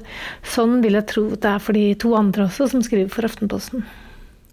sånn 0.55 0.79
vil 0.85 0.99
jeg 0.99 1.09
tro 1.11 1.27
det 1.35 1.51
er 1.53 1.63
for 1.63 1.77
de 1.77 1.87
to 2.01 2.15
andre 2.19 2.47
også, 2.49 2.71
som 2.73 2.85
skriver 2.85 3.11
for 3.13 3.29
Aftenposten. 3.29 3.85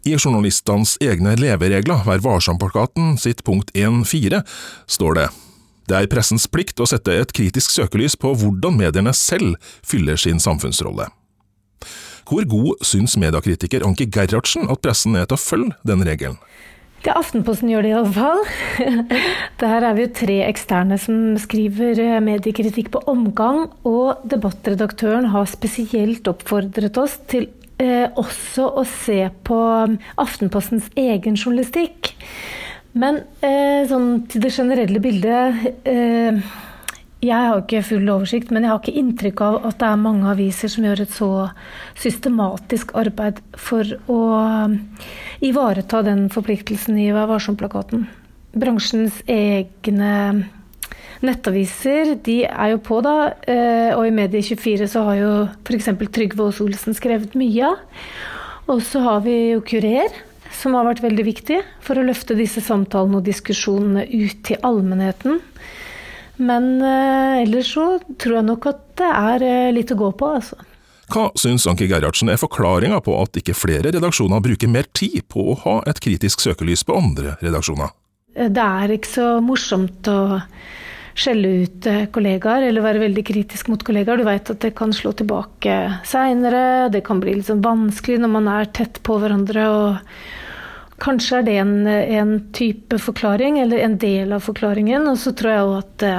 I 0.07 0.15
journalistenes 0.15 0.95
egne 1.03 1.35
leveregler, 1.39 2.05
Vær 2.07 2.23
varsom-plakaten 2.23 3.17
sitt 3.19 3.43
punkt 3.47 3.73
1.4, 3.75 4.43
står 4.87 5.19
det 5.19 5.27
det 5.87 5.95
er 5.95 6.09
pressens 6.11 6.49
plikt 6.51 6.81
å 6.83 6.85
sette 6.89 7.13
et 7.15 7.29
kritisk 7.31 7.71
søkelys 7.71 8.17
på 8.19 8.33
hvordan 8.35 8.75
mediene 8.75 9.13
selv 9.15 9.55
fyller 9.87 10.19
sin 10.19 10.41
samfunnsrolle. 10.43 11.05
Hvor 12.27 12.43
god 12.43 12.81
syns 12.83 13.15
mediekritiker 13.15 13.85
Anki 13.87 14.09
Gerhardsen 14.11 14.67
at 14.67 14.81
pressen 14.83 15.15
er 15.15 15.29
til 15.29 15.37
å 15.37 15.39
følge 15.39 15.77
den 15.87 16.03
regelen? 16.03 16.35
Ja, 17.05 17.13
Aftenposten 17.21 17.69
gjør 17.71 17.85
det 17.85 17.91
iallfall. 17.93 18.41
Der 19.61 19.85
er 19.85 19.93
vi 19.95 20.03
jo 20.03 20.11
tre 20.17 20.37
eksterne 20.47 20.97
som 20.99 21.37
skriver 21.39 22.01
eh, 22.03 22.17
mediekritikk 22.25 22.89
på 22.91 23.03
omgang. 23.07 23.69
Og 23.87 24.25
debattredaktøren 24.27 25.29
har 25.31 25.47
spesielt 25.47 26.27
oppfordret 26.27 26.99
oss 26.99 27.15
til 27.31 27.47
eh, 27.79 28.09
også 28.11 28.67
å 28.81 28.83
se 28.91 29.21
på 29.47 29.59
Aftenpostens 30.19 30.91
egen 30.99 31.39
journalistikk. 31.39 32.11
Men 32.97 33.21
eh, 33.45 33.85
sånn 33.87 34.25
til 34.27 34.43
det 34.43 34.51
generelle 34.57 34.99
bildet 35.03 35.87
eh, 35.87 36.43
jeg 37.23 37.49
har 37.49 37.63
ikke 37.63 37.81
full 37.81 38.09
oversikt, 38.13 38.51
men 38.53 38.65
jeg 38.65 38.71
har 38.71 38.81
ikke 38.81 38.99
inntrykk 39.01 39.41
av 39.41 39.55
at 39.65 39.79
det 39.81 39.87
er 39.89 40.01
mange 40.01 40.27
aviser 40.29 40.69
som 40.69 40.85
gjør 40.85 41.01
et 41.01 41.15
så 41.15 41.29
systematisk 41.97 42.93
arbeid 42.99 43.41
for 43.57 43.89
å 44.13 44.19
um, 44.67 44.77
ivareta 45.41 46.03
den 46.05 46.27
forpliktelsen 46.33 46.99
i 47.01 47.09
Vær 47.15 47.31
varsom-plakaten. 47.31 48.05
Bransjens 48.57 49.17
egne 49.25 50.13
nettaviser 51.25 52.15
de 52.25 52.43
er 52.45 52.75
jo 52.75 52.81
på, 52.85 53.01
da. 53.05 53.33
Eh, 53.49 53.91
og 53.97 54.05
i 54.05 54.13
Medie24 54.13 54.89
så 54.91 55.03
har 55.09 55.19
jo 55.21 55.33
f.eks. 55.65 55.89
Trygve 56.13 56.45
Aas 56.45 56.61
Olsen 56.61 56.97
skrevet 56.97 57.33
mye. 57.39 57.73
Og 58.69 58.83
så 58.85 59.01
har 59.01 59.23
vi 59.25 59.37
jo 59.55 59.63
Kurer, 59.65 60.13
som 60.53 60.77
har 60.77 60.87
vært 60.87 61.03
veldig 61.05 61.25
viktig 61.27 61.61
for 61.83 61.97
å 61.97 62.05
løfte 62.05 62.37
disse 62.37 62.61
samtalene 62.63 63.19
og 63.19 63.27
diskusjonene 63.27 64.05
ut 64.05 64.43
til 64.47 64.61
allmennheten. 64.67 65.41
Men 66.37 66.81
eh, 66.81 67.43
ellers 67.43 67.73
så 67.73 67.87
tror 68.21 68.39
jeg 68.39 68.47
nok 68.47 68.67
at 68.69 68.81
det 69.01 69.11
er 69.11 69.45
eh, 69.45 69.69
litt 69.75 69.93
å 69.93 69.99
gå 69.99 70.11
på, 70.17 70.33
altså. 70.39 70.59
Hva 71.07 71.29
syns 71.39 71.63
Anki 71.69 71.87
Gerhardsen 71.87 72.29
er 72.29 72.39
forklaringa 72.39 72.99
på 73.05 73.13
at 73.21 73.39
ikke 73.39 73.55
flere 73.55 73.93
redaksjoner 73.95 74.43
bruker 74.43 74.67
mer 74.69 74.89
tid 74.97 75.23
på 75.31 75.53
å 75.53 75.55
ha 75.63 75.77
et 75.87 76.01
kritisk 76.03 76.43
søkelys 76.43 76.83
på 76.83 76.97
andre 76.99 77.37
redaksjoner? 77.39 77.93
Det 78.37 78.63
er 78.63 78.91
ikke 78.93 79.09
så 79.09 79.29
morsomt 79.41 80.09
å 80.11 80.19
skjelle 81.17 81.53
ut 81.63 81.87
eh, 81.89 82.03
kollegaer 82.13 82.67
eller 82.67 82.85
være 82.85 83.01
veldig 83.07 83.23
kritisk 83.25 83.71
mot 83.71 83.81
kollegaer. 83.83 84.21
Du 84.21 84.27
vet 84.27 84.51
at 84.53 84.61
det 84.61 84.75
kan 84.77 84.93
slå 84.93 85.15
tilbake 85.17 85.77
seinere, 86.05 86.91
det 86.93 87.01
kan 87.07 87.23
bli 87.23 87.39
litt 87.39 87.49
sånn 87.49 87.65
vanskelig 87.65 88.19
når 88.21 88.35
man 88.35 88.51
er 88.53 88.69
tett 88.77 89.01
på 89.07 89.17
hverandre. 89.23 89.65
og 89.71 90.45
Kanskje 91.03 91.39
er 91.39 91.43
det 91.45 91.57
en, 91.61 91.73
en 91.87 92.31
type 92.57 92.97
forklaring, 93.01 93.59
eller 93.61 93.83
en 93.85 93.97
del 94.01 94.33
av 94.33 94.45
forklaringen. 94.47 95.05
Og 95.11 95.19
så 95.21 95.33
tror 95.37 95.53
jeg 95.53 95.65
òg 95.67 95.75
at 95.77 95.91
det 96.01 96.15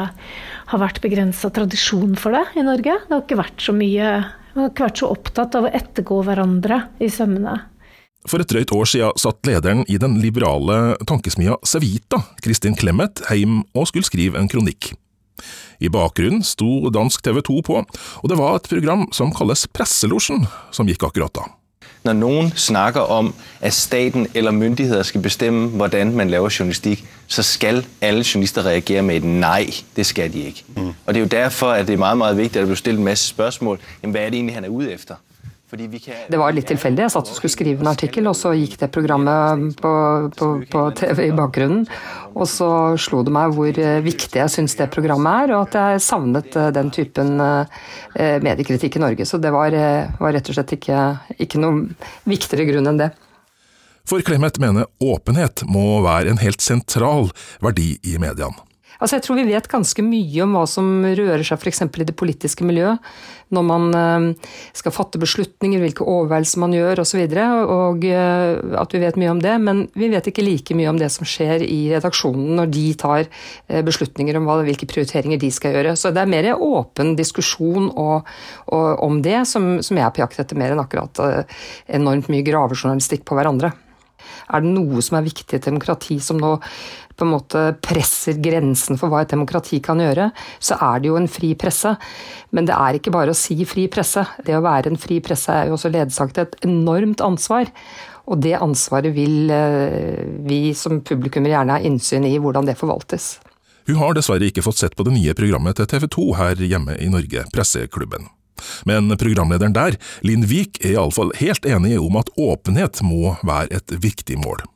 har 0.68 0.82
vært 0.82 1.00
begrensa 1.02 1.50
tradisjon 1.54 2.14
for 2.20 2.36
det 2.36 2.44
i 2.60 2.66
Norge. 2.66 2.94
Det 3.06 3.14
har 3.14 3.24
ikke 3.24 3.40
vært 3.40 3.64
så 3.64 3.74
mye 3.76 4.18
Man 4.54 4.64
har 4.64 4.70
ikke 4.72 4.86
vært 4.88 5.00
så 5.02 5.08
opptatt 5.12 5.54
av 5.54 5.66
å 5.68 5.74
ettergå 5.76 6.16
hverandre 6.26 6.78
i 7.04 7.10
sømmene. 7.12 7.52
For 8.26 8.42
et 8.42 8.50
drøyt 8.50 8.72
år 8.74 8.88
siden 8.90 9.20
satt 9.20 9.46
lederen 9.46 9.84
i 9.86 10.00
den 10.02 10.16
liberale 10.18 10.96
tankesmia 11.06 11.54
Sevita, 11.62 12.24
Kristin 12.42 12.74
Clemet, 12.74 13.22
heim 13.28 13.60
og 13.76 13.86
skulle 13.90 14.08
skrive 14.08 14.40
en 14.40 14.50
kronikk. 14.50 14.92
I 15.78 15.92
bakgrunnen 15.94 16.42
sto 16.42 16.90
dansk 16.90 17.22
TV 17.22 17.38
2 17.46 17.60
på, 17.68 17.78
og 17.84 18.32
det 18.32 18.40
var 18.40 18.58
et 18.58 18.66
program 18.72 19.06
som 19.14 19.30
kalles 19.34 19.68
Presselosjen, 19.70 20.42
som 20.74 20.90
gikk 20.90 21.06
akkurat 21.06 21.36
da. 21.38 21.46
Når 22.08 22.16
noen 22.16 22.52
snakker 22.56 23.00
om 23.00 23.34
at 23.60 23.74
staten 23.76 24.26
eller 24.34 24.50
myndigheder 24.50 25.02
skal 25.02 25.20
bestemme 25.20 25.68
hvordan 25.68 26.12
man 26.16 26.30
laver 26.30 26.56
journalistik, 26.58 27.04
så 27.26 27.42
skal 27.42 27.86
alle 28.00 28.24
journalister 28.34 28.66
reagere 28.66 29.02
med 29.02 29.16
et 29.16 29.24
nej. 29.24 29.70
Det 29.96 30.06
skal 30.06 30.32
de 30.32 30.40
ikke. 30.40 30.64
Mm. 30.76 30.88
Og 31.06 31.14
Det 31.14 31.16
er 31.16 31.20
jo 31.20 31.26
derfor 31.26 31.70
at 31.70 31.86
det 31.86 31.92
er 31.92 31.98
meget, 31.98 32.18
meget 32.18 32.36
vigtigt, 32.36 32.56
at 32.56 32.60
der 32.60 32.66
bliver 32.66 32.76
stillet 32.76 32.98
en 32.98 33.04
masse 33.04 33.28
spørsmål. 33.28 33.78
Jamen, 34.02 34.12
hva 34.12 34.20
er 34.20 34.30
det 34.30 34.36
egentlig 34.36 34.54
han 34.54 34.64
er 34.64 34.68
ude 34.68 34.92
etter? 34.92 35.14
Det 35.68 36.38
var 36.40 36.54
litt 36.56 36.68
tilfeldig. 36.70 37.02
Jeg 37.04 37.12
satt 37.12 37.28
og 37.28 37.36
skulle 37.36 37.52
skrive 37.52 37.84
en 37.84 37.90
artikkel, 37.90 38.28
og 38.30 38.36
så 38.38 38.54
gikk 38.56 38.78
det 38.80 38.88
programmet 38.94 39.76
på, 39.82 39.92
på, 40.38 40.48
på 40.72 40.84
TV 40.96 41.26
i 41.26 41.34
bakgrunnen. 41.36 41.84
Og 42.38 42.48
så 42.48 42.68
slo 43.00 43.20
det 43.26 43.34
meg 43.34 43.52
hvor 43.56 43.80
eh, 43.82 43.98
viktig 44.04 44.40
jeg 44.40 44.52
syns 44.54 44.78
det 44.78 44.88
programmet 44.94 45.44
er, 45.44 45.54
og 45.56 45.66
at 45.66 45.76
jeg 45.76 46.04
savnet 46.06 46.56
eh, 46.56 46.70
den 46.76 46.92
typen 46.94 47.34
eh, 47.44 48.38
mediekritikk 48.44 48.96
i 48.96 49.02
Norge. 49.04 49.26
Så 49.28 49.40
det 49.42 49.52
var, 49.52 49.76
var 50.20 50.36
rett 50.36 50.48
og 50.48 50.56
slett 50.56 50.76
ikke, 50.78 51.02
ikke 51.36 51.60
noe 51.60 51.88
viktigere 52.28 52.68
grunn 52.70 52.92
enn 52.92 53.02
det. 53.02 53.10
For 54.08 54.24
Clemet 54.24 54.56
mener 54.62 54.88
åpenhet 55.04 55.66
må 55.68 55.98
være 56.06 56.32
en 56.32 56.40
helt 56.40 56.64
sentral 56.64 57.28
verdi 57.60 57.98
i 58.08 58.16
mediene. 58.22 58.67
Altså 58.98 59.18
jeg 59.18 59.24
tror 59.24 59.38
vi 59.38 59.46
vet 59.46 59.70
ganske 59.70 60.02
mye 60.02 60.42
om 60.42 60.54
hva 60.56 60.64
som 60.66 60.88
rører 61.06 61.44
seg 61.46 61.60
f.eks. 61.60 61.84
i 61.86 62.06
det 62.08 62.16
politiske 62.18 62.66
miljøet. 62.66 62.98
Når 63.54 63.64
man 63.64 63.86
eh, 63.96 64.48
skal 64.76 64.92
fatte 64.92 65.20
beslutninger, 65.22 65.80
hvilke 65.80 66.04
overveielser 66.04 66.60
man 66.60 66.74
gjør 66.74 67.04
osv. 67.04 67.22
Og, 67.22 67.32
så 67.38 67.46
og 67.76 68.04
eh, 68.10 68.74
at 68.82 68.92
vi 68.96 69.02
vet 69.04 69.20
mye 69.22 69.32
om 69.36 69.42
det. 69.44 69.54
Men 69.62 69.84
vi 69.94 70.10
vet 70.12 70.28
ikke 70.28 70.44
like 70.44 70.76
mye 70.76 70.90
om 70.90 70.98
det 71.00 71.12
som 71.14 71.28
skjer 71.28 71.64
i 71.64 71.80
redaksjonen 71.94 72.58
når 72.58 72.74
de 72.74 72.86
tar 72.98 73.24
eh, 73.24 73.80
beslutninger 73.86 74.40
om 74.40 74.50
hvilke 74.66 74.90
prioriteringer 74.90 75.40
de 75.40 75.52
skal 75.54 75.78
gjøre. 75.78 75.94
Så 75.96 76.12
det 76.12 76.24
er 76.24 76.34
mer 76.34 76.50
åpen 76.58 77.14
diskusjon 77.18 77.92
og, 77.94 78.28
og, 78.66 78.88
om 79.04 79.22
det 79.22 79.44
som, 79.48 79.76
som 79.84 79.98
jeg 80.00 80.08
er 80.08 80.14
på 80.14 80.26
jakt 80.26 80.42
etter, 80.42 80.58
mer 80.58 80.74
enn 80.74 80.82
akkurat 80.82 81.20
enormt 81.86 82.28
mye 82.32 82.44
gravejournalistikk 82.46 83.22
på 83.28 83.38
hverandre. 83.38 83.70
Er 84.52 84.64
det 84.64 84.72
noe 84.72 85.02
som 85.04 85.18
er 85.18 85.26
viktig 85.26 85.54
i 85.54 85.60
et 85.60 85.68
demokrati 85.68 86.18
som 86.22 86.40
nå 86.40 86.56
på 87.18 87.26
en 87.26 87.32
måte 87.34 87.62
presser 87.84 88.38
grensen 88.42 88.98
for 89.00 89.10
hva 89.10 89.24
et 89.24 89.32
demokrati 89.32 89.80
kan 89.84 90.00
gjøre, 90.02 90.30
så 90.62 90.78
er 90.90 91.02
det 91.02 91.10
jo 91.10 91.18
en 91.18 91.30
fri 91.30 91.54
presse. 91.58 91.94
Men 92.54 92.68
det 92.68 92.76
er 92.76 92.98
ikke 92.98 93.14
bare 93.14 93.34
å 93.34 93.38
si 93.38 93.58
fri 93.68 93.88
presse. 93.92 94.24
Det 94.46 94.56
å 94.56 94.64
være 94.64 94.92
en 94.92 95.00
fri 95.00 95.18
presse 95.24 95.52
er 95.52 95.68
jo 95.68 95.76
også 95.78 95.92
ledsaget 95.92 96.40
et 96.44 96.56
enormt 96.68 97.24
ansvar. 97.24 97.68
Og 98.28 98.40
det 98.44 98.56
ansvaret 98.60 99.14
vil 99.16 99.50
eh, 99.50 100.24
vi 100.46 100.62
som 100.76 101.00
publikummer 101.00 101.54
gjerne 101.54 101.78
ha 101.78 101.84
innsyn 101.84 102.26
i 102.28 102.36
hvordan 102.38 102.68
det 102.68 102.78
forvaltes. 102.78 103.36
Hun 103.88 103.96
har 104.02 104.12
dessverre 104.16 104.50
ikke 104.50 104.64
fått 104.64 104.82
sett 104.82 104.96
på 104.96 105.06
det 105.06 105.14
nye 105.14 105.34
programmet 105.36 105.78
til 105.78 105.88
TV 105.88 106.10
2 106.12 106.26
her 106.36 106.60
hjemme 106.60 106.98
i 107.00 107.08
Norge, 107.08 107.46
Presseklubben. 107.54 108.28
Men 108.84 109.08
programlederen 109.16 109.72
der, 109.72 109.96
Linn 110.26 110.44
Wiik, 110.50 110.82
er 110.84 110.98
iallfall 110.98 111.32
helt 111.38 111.64
enig 111.64 111.96
om 112.00 112.18
at 112.20 112.28
åpenhet 112.36 113.00
må 113.06 113.36
være 113.46 113.80
et 113.80 113.94
viktig 114.02 114.36
mål. 114.42 114.66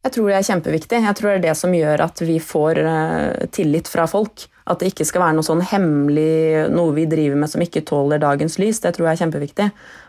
Jeg 0.00 0.14
tror 0.14 0.30
det 0.30 0.36
er 0.38 0.46
kjempeviktig. 0.46 0.98
Jeg 1.04 1.16
tror 1.16 1.28
det 1.28 1.38
er 1.38 1.42
det 1.50 1.56
som 1.60 1.74
gjør 1.76 2.02
at 2.06 2.22
vi 2.24 2.38
får 2.40 2.78
uh, 2.80 3.48
tillit 3.52 3.88
fra 3.90 4.06
folk. 4.08 4.46
At 4.70 4.80
det 4.80 4.92
ikke 4.92 5.04
skal 5.04 5.24
være 5.26 5.36
noe 5.36 5.44
sånn 5.44 5.60
hemmelig, 5.66 6.70
noe 6.72 6.94
vi 6.96 7.04
driver 7.10 7.36
med 7.36 7.50
som 7.52 7.60
ikke 7.60 7.82
tåler 7.88 8.22
dagens 8.22 8.56
lys. 8.62 8.80
Det 8.80 8.94
tror 8.96 9.10
jeg 9.10 9.18
er 9.18 9.22
kjempeviktig. 9.26 9.66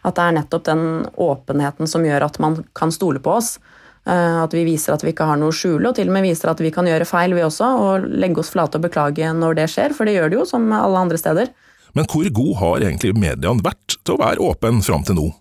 At 0.08 0.16
det 0.16 0.24
er 0.24 0.38
nettopp 0.38 0.64
den 0.70 0.86
åpenheten 1.20 1.92
som 1.92 2.08
gjør 2.08 2.28
at 2.30 2.40
man 2.44 2.62
kan 2.78 2.94
stole 2.96 3.20
på 3.24 3.36
oss. 3.42 3.58
Uh, 4.08 4.46
at 4.46 4.56
vi 4.56 4.64
viser 4.70 4.96
at 4.96 5.04
vi 5.04 5.12
ikke 5.12 5.28
har 5.28 5.42
noe 5.42 5.52
å 5.52 5.58
skjule, 5.60 5.84
og 5.90 6.00
til 6.00 6.08
og 6.08 6.16
med 6.16 6.24
viser 6.30 6.54
at 6.54 6.64
vi 6.64 6.72
kan 6.72 6.88
gjøre 6.88 7.10
feil, 7.10 7.36
vi 7.36 7.44
også. 7.44 7.74
Og 7.84 8.08
legge 8.16 8.46
oss 8.46 8.54
flate 8.56 8.80
og 8.80 8.88
beklage 8.88 9.36
når 9.44 9.60
det 9.60 9.68
skjer, 9.76 9.98
for 9.98 10.08
det 10.08 10.16
gjør 10.16 10.32
det 10.32 10.40
jo, 10.40 10.48
som 10.56 10.72
alle 10.78 11.04
andre 11.04 11.20
steder. 11.20 11.52
Men 12.00 12.08
hvor 12.08 12.32
god 12.32 12.54
har 12.64 12.88
egentlig 12.88 13.12
mediene 13.20 13.68
vært 13.68 14.00
til 14.00 14.16
å 14.16 14.22
være 14.24 14.52
åpen 14.54 14.80
fram 14.88 15.04
til 15.04 15.20
nå? 15.20 15.32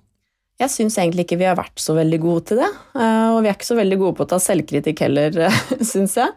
Jeg 0.61 0.69
syns 0.75 0.99
egentlig 1.01 1.25
ikke 1.25 1.39
vi 1.41 1.49
har 1.49 1.57
vært 1.57 1.81
så 1.81 1.95
veldig 1.97 2.19
gode 2.21 2.51
til 2.51 2.59
det. 2.61 2.69
Eh, 2.93 3.29
og 3.33 3.39
vi 3.41 3.49
er 3.49 3.57
ikke 3.57 3.71
så 3.71 3.79
veldig 3.79 3.99
gode 4.03 4.19
på 4.19 4.27
å 4.27 4.29
ta 4.29 4.41
selvkritikk 4.43 5.07
heller, 5.07 5.39
syns 5.93 6.19
jeg. 6.21 6.35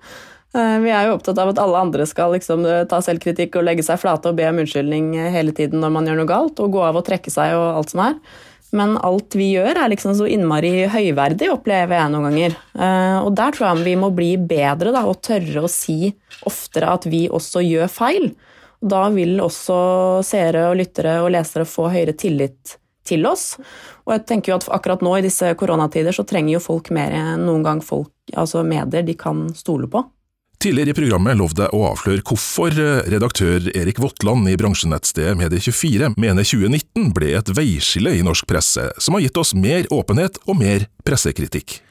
Eh, 0.56 0.78
vi 0.86 0.94
er 0.96 1.10
jo 1.10 1.18
opptatt 1.18 1.42
av 1.44 1.52
at 1.52 1.60
alle 1.60 1.82
andre 1.90 2.08
skal 2.08 2.32
liksom 2.38 2.64
eh, 2.70 2.86
ta 2.88 3.02
selvkritikk 3.04 3.58
og 3.60 3.68
legge 3.68 3.84
seg 3.84 4.00
flate 4.00 4.32
og 4.32 4.40
be 4.40 4.48
om 4.48 4.62
unnskyldning 4.64 5.12
hele 5.34 5.56
tiden 5.56 5.84
når 5.84 5.94
man 5.98 6.08
gjør 6.08 6.22
noe 6.22 6.32
galt, 6.32 6.64
og 6.64 6.78
gå 6.78 6.84
av 6.88 7.02
og 7.02 7.06
trekke 7.10 7.34
seg 7.34 7.56
og 7.58 7.82
alt 7.82 7.96
som 7.96 8.04
er. 8.06 8.18
Men 8.74 8.96
alt 9.06 9.36
vi 9.38 9.52
gjør 9.52 9.76
er 9.84 9.92
liksom 9.92 10.16
så 10.18 10.26
innmari 10.26 10.88
høyverdig, 10.90 11.52
opplever 11.54 12.00
jeg 12.00 12.10
noen 12.10 12.24
ganger. 12.26 12.56
Og 13.22 13.28
der 13.38 13.54
tror 13.54 13.68
jeg 13.68 13.86
vi 13.86 13.94
må 14.02 14.10
bli 14.18 14.32
bedre 14.50 14.90
da, 14.96 15.04
og 15.06 15.20
tørre 15.22 15.68
å 15.68 15.70
si 15.70 16.10
oftere 16.50 16.90
at 16.96 17.06
vi 17.06 17.28
også 17.30 17.62
gjør 17.62 17.92
feil. 17.94 18.32
Da 18.82 19.04
vil 19.14 19.38
også 19.46 19.76
seere 20.26 20.72
og 20.72 20.80
lyttere 20.82 21.20
og 21.22 21.30
lesere 21.36 21.70
få 21.70 21.92
høyere 21.94 22.18
tillit 22.18 22.80
til 23.08 23.28
oss. 23.30 23.54
Og 24.08 24.16
jeg 24.16 24.26
tenker 24.30 24.54
jo 24.54 24.60
at 24.62 24.68
akkurat 24.80 25.04
nå 25.06 25.18
i 25.18 25.26
disse 25.26 25.54
koronatider 25.60 26.16
så 26.16 26.26
trenger 26.28 26.58
jo 26.58 26.64
folk 26.64 26.92
mer 26.96 27.16
enn 27.16 27.46
noen 27.48 27.64
gang 27.66 27.84
folk, 27.84 28.12
altså 28.36 28.64
medier 28.68 29.06
de 29.06 29.16
kan 29.20 29.48
stole 29.58 29.90
på. 29.92 30.04
Tidligere 30.64 30.94
i 30.94 30.96
programmet 30.96 31.36
lovde 31.36 31.66
jeg 31.66 31.76
å 31.76 31.88
avsløre 31.90 32.24
hvorfor 32.24 32.78
redaktør 33.12 33.66
Erik 33.76 33.98
Votland 34.00 34.48
i 34.48 34.56
bransjenettstedet 34.56 35.36
Medie24 35.36 36.14
mener 36.16 36.48
2019 36.48 37.10
ble 37.18 37.34
et 37.36 37.52
veiskille 37.52 38.14
i 38.16 38.24
norsk 38.24 38.48
presse, 38.48 38.86
som 38.96 39.18
har 39.18 39.26
gitt 39.26 39.40
oss 39.42 39.52
mer 39.60 39.90
åpenhet 39.92 40.40
og 40.48 40.62
mer 40.62 40.88
pressekritikk. 41.04 41.82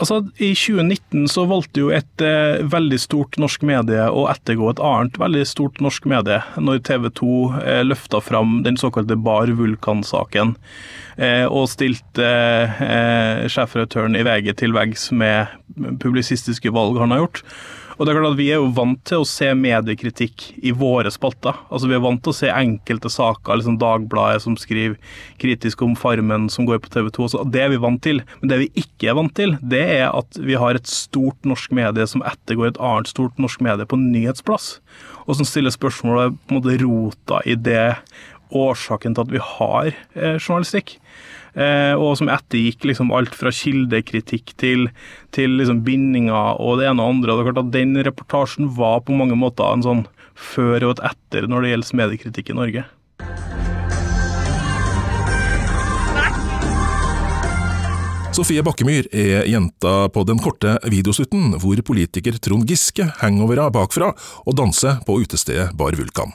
Altså, 0.00 0.22
I 0.40 0.54
2019 0.56 1.26
så 1.30 1.44
valgte 1.46 1.82
jo 1.84 1.90
et 1.94 2.24
eh, 2.24 2.62
veldig 2.72 2.98
stort 2.98 3.36
norsk 3.40 3.64
medie 3.68 4.06
å 4.08 4.24
ettergå 4.32 4.70
et 4.72 4.80
annet 4.82 5.18
veldig 5.20 5.42
stort 5.46 5.82
norsk 5.84 6.08
medie, 6.10 6.40
når 6.56 6.80
TV 6.88 7.10
2 7.20 7.34
eh, 7.60 7.82
løfta 7.84 8.22
fram 8.24 8.62
den 8.64 8.80
såkalte 8.80 9.18
Bar 9.20 9.52
Vulkan-saken, 9.58 10.56
eh, 11.18 11.44
og 11.44 11.68
stilte 11.70 12.24
eh, 12.24 13.44
sjefredaktøren 13.52 14.16
i 14.18 14.24
VG 14.26 14.56
til 14.64 14.74
veggs 14.74 15.10
med 15.12 15.52
publisistiske 16.02 16.72
valg 16.74 16.98
han 17.02 17.14
har 17.14 17.26
gjort. 17.26 17.44
Og 18.02 18.06
det 18.08 18.16
er 18.16 18.16
klart 18.18 18.32
at 18.32 18.38
Vi 18.40 18.48
er 18.50 18.58
jo 18.58 18.70
vant 18.74 18.98
til 19.06 19.22
å 19.22 19.26
se 19.30 19.46
mediekritikk 19.54 20.48
i 20.66 20.72
våre 20.74 21.10
spalter. 21.14 21.54
Altså 21.70 21.86
Vi 21.86 21.94
er 21.94 22.02
vant 22.02 22.18
til 22.18 22.32
å 22.32 22.34
se 22.34 22.48
enkelte 22.50 23.12
saker, 23.14 23.60
liksom 23.60 23.76
Dagbladet 23.78 24.42
som 24.42 24.56
skriver 24.58 24.96
kritisk 25.38 25.84
om 25.86 25.94
Farmen 25.94 26.48
som 26.50 26.66
går 26.66 26.80
på 26.82 26.90
TV 26.90 27.12
2. 27.14 27.28
Altså, 27.28 27.44
det 27.54 27.62
er 27.62 27.70
vi 27.70 27.78
vant 27.84 28.02
til. 28.02 28.18
Men 28.40 28.50
det 28.50 28.58
vi 28.64 28.68
ikke 28.82 29.12
er 29.12 29.18
vant 29.20 29.34
til, 29.38 29.54
det 29.62 29.84
er 30.00 30.08
at 30.08 30.40
vi 30.42 30.58
har 30.58 30.74
et 30.74 30.90
stort 30.90 31.46
norsk 31.46 31.70
medie 31.78 32.08
som 32.10 32.26
ettergår 32.26 32.72
et 32.72 32.82
annet 32.82 33.12
stort 33.12 33.38
norsk 33.38 33.62
medie 33.62 33.86
på 33.86 34.00
nyhetsplass. 34.02 34.72
Og 35.28 35.38
som 35.38 35.46
stiller 35.46 35.70
spørsmålet 35.70 36.34
på 36.34 36.56
en 36.56 36.58
måte 36.58 36.78
rota 36.82 37.38
i 37.46 37.54
det 37.54 37.92
årsaken 38.50 39.14
til 39.14 39.28
at 39.28 39.32
vi 39.38 39.46
har 39.46 39.92
eh, 39.94 40.40
journalistikk. 40.42 40.96
Eh, 41.52 41.92
og 41.92 42.16
som 42.16 42.30
ettergikk 42.32 42.86
liksom 42.88 43.12
alt 43.12 43.34
fra 43.36 43.52
kildekritikk 43.52 44.54
til, 44.60 44.88
til 45.36 45.58
liksom 45.58 45.82
bindinger 45.84 46.56
og 46.56 46.80
det 46.80 46.88
ene 46.88 47.04
og 47.04 47.16
andre. 47.18 47.32
Og 47.32 47.38
det 47.38 47.44
er 47.44 47.50
klart 47.50 47.64
at 47.66 47.72
Den 47.76 47.96
reportasjen 48.08 48.72
var 48.76 49.02
på 49.04 49.16
mange 49.16 49.36
måter 49.38 49.68
en 49.68 49.84
sånn 49.84 50.04
før 50.32 50.88
og 50.88 50.96
et 50.96 51.06
etter 51.12 51.48
når 51.50 51.64
det 51.64 51.74
gjelder 51.74 51.98
mediekritikk 52.02 52.52
i 52.52 52.58
Norge. 52.58 52.84
Sofie 58.32 58.62
Bakkemyr 58.64 59.10
er 59.12 59.42
jenta 59.44 60.06
på 60.08 60.22
den 60.24 60.38
korte 60.40 60.78
videosnutten 60.88 61.58
hvor 61.60 61.82
politiker 61.84 62.38
Trond 62.40 62.64
Giske 62.64 63.04
henger 63.20 63.44
over 63.44 63.60
henne 63.60 63.74
bakfra 63.76 64.08
og 64.16 64.56
danser 64.56 65.02
på 65.04 65.18
utestedet 65.20 65.68
Bar 65.76 66.00
Vulkan. 66.00 66.32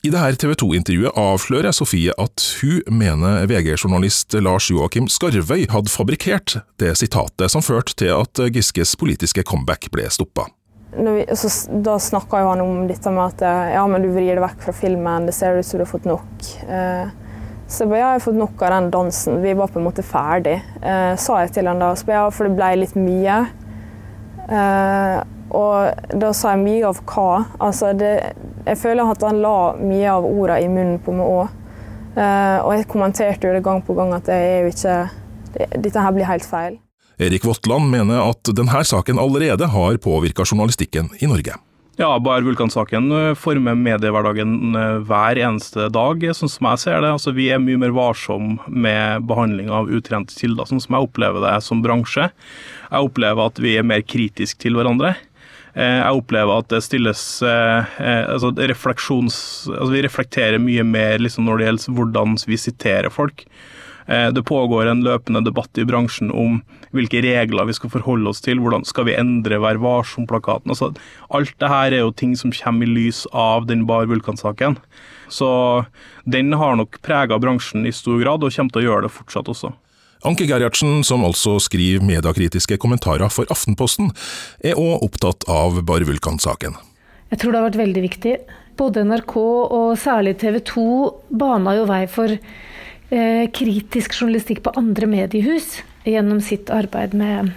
I 0.00 0.08
dette 0.08 0.38
TV 0.40 0.54
2-intervjuet 0.56 1.16
avslører 1.20 1.74
Sofie 1.76 2.14
at 2.16 2.40
hun 2.62 2.96
mener 3.02 3.42
VG-journalist 3.50 4.32
Lars 4.40 4.70
Joakim 4.72 5.10
Skarvøy 5.12 5.66
hadde 5.68 5.92
fabrikkert 5.92 6.54
det 6.80 6.94
sitatet 6.96 7.52
som 7.52 7.60
førte 7.60 7.92
til 8.00 8.14
at 8.14 8.40
Giskes 8.54 8.94
politiske 8.96 9.44
comeback 9.44 9.90
ble 9.92 10.06
stoppa. 10.08 10.46
da 11.84 11.98
snakka 12.00 12.40
han 12.48 12.62
om 12.64 12.86
dette 12.88 13.12
med 13.12 13.26
at 13.28 13.74
ja, 13.74 13.82
men 13.86 14.00
du 14.00 14.08
vrir 14.14 14.40
det 14.40 14.44
vekk 14.46 14.64
fra 14.64 14.72
filmen, 14.72 15.26
det 15.28 15.34
ser 15.36 15.60
ut 15.60 15.68
som 15.68 15.76
du 15.76 15.84
har 15.84 15.92
fått 15.92 16.08
nok. 16.08 16.48
Eh, 16.64 17.12
så 17.68 17.84
jeg, 17.84 17.90
bare, 17.90 18.00
jeg 18.00 18.14
har 18.16 18.24
fått 18.24 18.40
nok 18.40 18.62
av 18.64 18.72
den 18.72 18.88
dansen. 18.90 19.42
Vi 19.44 19.52
var 19.52 19.68
på 19.68 19.78
en 19.82 19.84
måte 19.84 20.02
ferdig, 20.02 20.56
eh, 20.80 21.12
sa 21.20 21.42
jeg 21.44 21.52
til 21.58 21.68
han 21.68 21.78
da. 21.78 21.92
Så 21.92 22.08
bare, 22.08 22.24
ja, 22.24 22.32
for 22.32 22.48
det 22.48 22.56
ble 22.56 22.72
litt 22.80 22.96
mye. 22.96 23.36
Eh, 24.48 25.20
og 25.50 26.14
da 26.14 26.30
sa 26.36 26.54
jeg 26.54 26.62
mye 26.62 26.88
av 26.88 27.00
hva. 27.10 27.44
Altså 27.62 27.92
det, 27.98 28.12
jeg 28.70 28.78
føler 28.78 29.08
at 29.10 29.24
han 29.26 29.40
la 29.42 29.72
mye 29.78 30.12
av 30.12 30.26
ordene 30.28 30.60
i 30.62 30.68
munnen 30.70 31.00
på 31.02 31.14
meg 31.16 31.26
òg. 31.26 31.56
Eh, 32.18 32.58
og 32.62 32.74
jeg 32.76 32.90
kommenterte 32.90 33.48
jo 33.48 33.56
det 33.56 33.64
gang 33.66 33.82
på 33.86 33.96
gang 33.98 34.14
at 34.16 34.26
det 34.26 34.36
er 34.36 34.62
jo 34.64 34.74
ikke 34.74 35.00
Dette 35.50 35.98
her 35.98 36.12
blir 36.14 36.28
helt 36.28 36.46
feil. 36.46 36.76
Erik 37.18 37.42
Votland 37.42 37.90
mener 37.90 38.20
at 38.22 38.52
denne 38.54 38.84
saken 38.86 39.18
allerede 39.18 39.66
har 39.66 39.98
påvirka 39.98 40.46
journalistikken 40.46 41.10
i 41.18 41.26
Norge. 41.26 41.56
Ja, 41.98 42.14
bare 42.22 42.46
Vulkan-saken 42.46 43.10
eh, 43.12 43.32
former 43.36 43.74
mediehverdagen 43.76 44.76
eh, 44.78 45.00
hver 45.04 45.40
eneste 45.42 45.90
dag, 45.92 46.22
sånn 46.38 46.48
som 46.48 46.70
jeg 46.70 46.80
ser 46.84 47.02
det. 47.02 47.10
Altså, 47.12 47.34
vi 47.36 47.50
er 47.52 47.60
mye 47.60 47.80
mer 47.82 47.92
varsomme 47.92 48.62
med 48.70 49.26
behandling 49.28 49.68
av 49.74 49.90
utrente 49.92 50.38
kilder, 50.38 50.70
sånn 50.70 50.80
som 50.80 50.96
jeg 50.96 51.10
opplever 51.10 51.44
det 51.44 51.58
som 51.66 51.82
bransje. 51.84 52.30
Jeg 52.86 53.10
opplever 53.10 53.50
at 53.50 53.60
vi 53.60 53.74
er 53.76 53.84
mer 53.90 54.06
kritiske 54.06 54.62
til 54.62 54.78
hverandre. 54.78 55.16
Eh, 55.74 55.98
jeg 56.00 56.22
opplever 56.22 56.62
at 56.62 56.70
det 56.72 56.82
stilles 56.86 57.24
altså 57.44 58.52
refleksjons... 58.56 59.36
Altså 59.70 59.90
vi 59.94 60.06
reflekterer 60.06 60.62
mye 60.62 60.86
mer 60.86 61.20
liksom 61.22 61.46
når 61.46 61.60
det 61.60 61.68
gjelder 61.68 62.00
hvordan 62.00 62.40
vi 62.46 62.58
siterer 62.60 63.12
folk. 63.12 63.46
Eh, 64.10 64.28
det 64.32 64.42
pågår 64.42 64.86
en 64.86 65.04
løpende 65.06 65.42
debatt 65.46 65.78
i 65.78 65.84
bransjen 65.86 66.32
om 66.34 66.60
hvilke 66.96 67.20
regler 67.22 67.68
vi 67.68 67.76
skal 67.76 67.92
forholde 67.92 68.32
oss 68.32 68.42
til, 68.42 68.58
hvordan 68.58 68.82
skal 68.88 69.06
vi 69.06 69.14
endre 69.14 69.60
Vær 69.62 69.78
varsom-plakaten. 69.78 70.72
Altså, 70.72 70.90
alt 71.30 71.54
det 71.62 71.70
her 71.70 71.94
er 71.94 72.02
jo 72.02 72.10
ting 72.10 72.34
som 72.38 72.54
kommer 72.54 72.88
i 72.88 72.94
lys 72.96 73.22
av 73.30 73.68
den 73.70 73.84
Bar 73.86 74.08
Vulkan-saken. 74.10 74.78
Så 75.30 75.50
den 76.26 76.50
har 76.58 76.74
nok 76.80 76.98
prega 77.06 77.38
bransjen 77.38 77.86
i 77.86 77.94
stor 77.94 78.18
grad, 78.22 78.42
og 78.42 78.50
kommer 78.56 78.74
til 78.74 78.82
å 78.82 78.88
gjøre 78.88 79.06
det 79.06 79.14
fortsatt 79.14 79.52
også. 79.52 79.70
Anke 80.26 80.46
Gerhardsen, 80.48 81.04
som 81.06 81.24
altså 81.24 81.56
skriver 81.62 82.04
mediekritiske 82.04 82.76
kommentarer 82.82 83.30
for 83.32 83.48
Aftenposten, 83.52 84.10
er 84.60 84.78
òg 84.80 85.06
opptatt 85.06 85.46
av 85.48 85.82
Bar 85.88 86.04
Vulkan-saken. 86.08 86.76
Jeg 87.30 87.40
tror 87.40 87.52
det 87.52 87.60
har 87.60 87.68
vært 87.70 87.84
veldig 87.84 88.02
viktig. 88.04 88.34
Både 88.80 89.04
NRK 89.06 89.36
og 89.38 89.94
særlig 90.00 90.36
TV 90.40 90.58
2 90.66 90.90
bana 91.40 91.76
jo 91.78 91.86
vei 91.88 92.04
for 92.10 92.36
Eh, 93.10 93.50
kritisk 93.50 94.14
journalistikk 94.14 94.60
på 94.62 94.70
andre 94.78 95.08
mediehus 95.10 95.80
gjennom 96.06 96.38
sitt 96.46 96.68
arbeid 96.70 97.10
med 97.18 97.48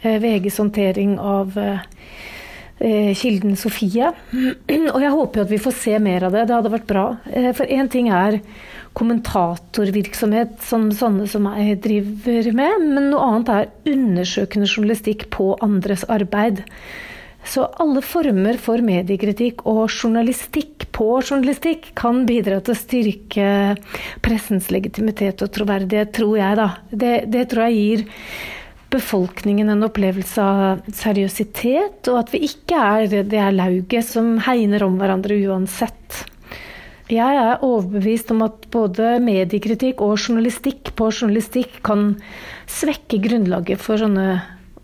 eh, 0.00 0.16
VGs 0.16 0.56
håndtering 0.62 1.18
av 1.20 1.58
eh, 1.60 3.10
kilden 3.12 3.52
Sofie. 3.60 4.14
Og 4.94 5.04
jeg 5.04 5.12
håper 5.12 5.42
jo 5.42 5.44
at 5.44 5.52
vi 5.52 5.60
får 5.60 5.76
se 5.76 5.98
mer 6.00 6.24
av 6.24 6.32
det. 6.32 6.46
Det 6.48 6.56
hadde 6.56 6.72
vært 6.72 6.88
bra. 6.88 7.04
For 7.52 7.68
én 7.68 7.92
ting 7.92 8.08
er 8.08 8.38
kommentatorvirksomhet 8.94 10.60
som 10.62 10.88
sånne 10.94 11.26
som 11.30 11.48
jeg 11.58 11.80
driver 11.84 12.50
med, 12.54 12.84
men 12.94 13.10
noe 13.12 13.26
annet 13.26 13.50
er 13.54 13.94
undersøkende 13.94 14.70
journalistikk 14.70 15.26
på 15.34 15.54
andres 15.64 16.06
arbeid. 16.12 16.62
Så 17.44 17.66
alle 17.82 18.00
former 18.00 18.56
for 18.60 18.80
mediekritikk 18.80 19.66
og 19.68 19.82
journalistikk 19.92 20.86
på 20.96 21.08
journalistikk 21.20 21.90
kan 21.98 22.22
bidra 22.28 22.60
til 22.64 22.72
å 22.72 22.78
styrke 22.78 23.48
pressens 24.24 24.70
legitimitet 24.72 25.42
og 25.44 25.52
troverdighet, 25.52 26.14
tror 26.16 26.38
jeg, 26.40 26.60
da. 26.60 26.68
Det, 26.90 27.14
det 27.34 27.48
tror 27.50 27.68
jeg 27.68 27.80
gir 27.80 28.06
befolkningen 28.94 29.72
en 29.74 29.84
opplevelse 29.88 30.44
av 30.44 30.84
seriøsitet, 30.94 32.06
og 32.08 32.20
at 32.22 32.32
vi 32.32 32.44
ikke 32.46 32.78
er 32.78 33.24
det 33.26 33.40
er 33.42 33.56
lauget 33.56 34.06
som 34.06 34.36
hegner 34.46 34.86
om 34.86 34.96
hverandre 35.00 35.36
uansett. 35.50 36.24
Jeg 37.14 37.38
er 37.38 37.62
overbevist 37.62 38.32
om 38.34 38.42
at 38.46 38.66
både 38.74 39.18
mediekritikk 39.22 40.02
og 40.02 40.16
journalistikk 40.18 40.94
på 40.98 41.10
journalistikk 41.12 41.78
kan 41.86 42.14
svekke 42.70 43.20
grunnlaget 43.22 43.82
for 43.82 44.00
sånne 44.00 44.40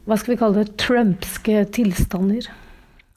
hva 0.08 0.18
skal 0.18 0.34
vi 0.34 0.40
kalle 0.40 0.62
det, 0.62 0.74
trumpske 0.80 1.64
tilstander. 1.74 2.48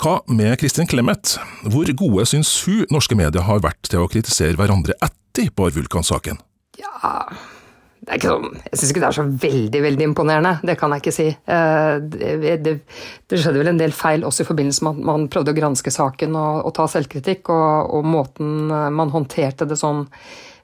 Hva 0.01 0.17
med 0.27 0.57
Kristin 0.61 0.89
Clemet? 0.89 1.37
Hvor 1.63 1.89
gode 1.97 2.25
syns 2.29 2.51
hun 2.67 2.83
norske 2.93 3.17
medier 3.17 3.45
har 3.47 3.63
vært 3.63 3.87
til 3.89 4.03
å 4.03 4.09
kritisere 4.11 4.57
hverandre 4.59 4.97
etter 5.01 5.49
Bar 5.55 5.73
Vulkan-saken? 5.75 6.41
Ja, 6.81 7.29
sånn, 8.03 8.47
Jeg 8.69 8.79
syns 8.79 8.91
ikke 8.91 9.01
det 9.03 9.09
er 9.09 9.17
så 9.17 9.25
veldig 9.43 9.81
veldig 9.85 10.07
imponerende, 10.09 10.53
det 10.67 10.77
kan 10.79 10.91
jeg 10.91 11.03
ikke 11.03 11.15
si. 11.15 11.27
Eh, 11.31 11.95
det, 12.03 12.55
det, 12.63 12.73
det 13.29 13.39
skjedde 13.39 13.61
vel 13.61 13.73
en 13.73 13.81
del 13.81 13.95
feil 13.95 14.25
også 14.27 14.43
i 14.43 14.49
forbindelse 14.49 14.85
med 14.85 14.99
at 14.99 15.09
man 15.11 15.27
prøvde 15.31 15.53
å 15.53 15.57
granske 15.57 15.93
saken 15.93 16.35
og, 16.39 16.63
og 16.67 16.73
ta 16.77 16.87
selvkritikk, 16.91 17.51
og, 17.53 17.93
og, 17.97 18.09
måten 18.13 18.67
man 18.69 19.13
håndterte 19.13 19.67
det 19.69 19.79
sånn 19.79 20.05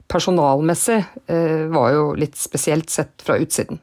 personalmessig 0.10 1.00
eh, 1.30 1.68
var 1.72 1.94
jo 1.94 2.10
litt 2.18 2.36
spesielt 2.40 2.90
sett 2.90 3.24
fra 3.24 3.38
utsiden. 3.40 3.80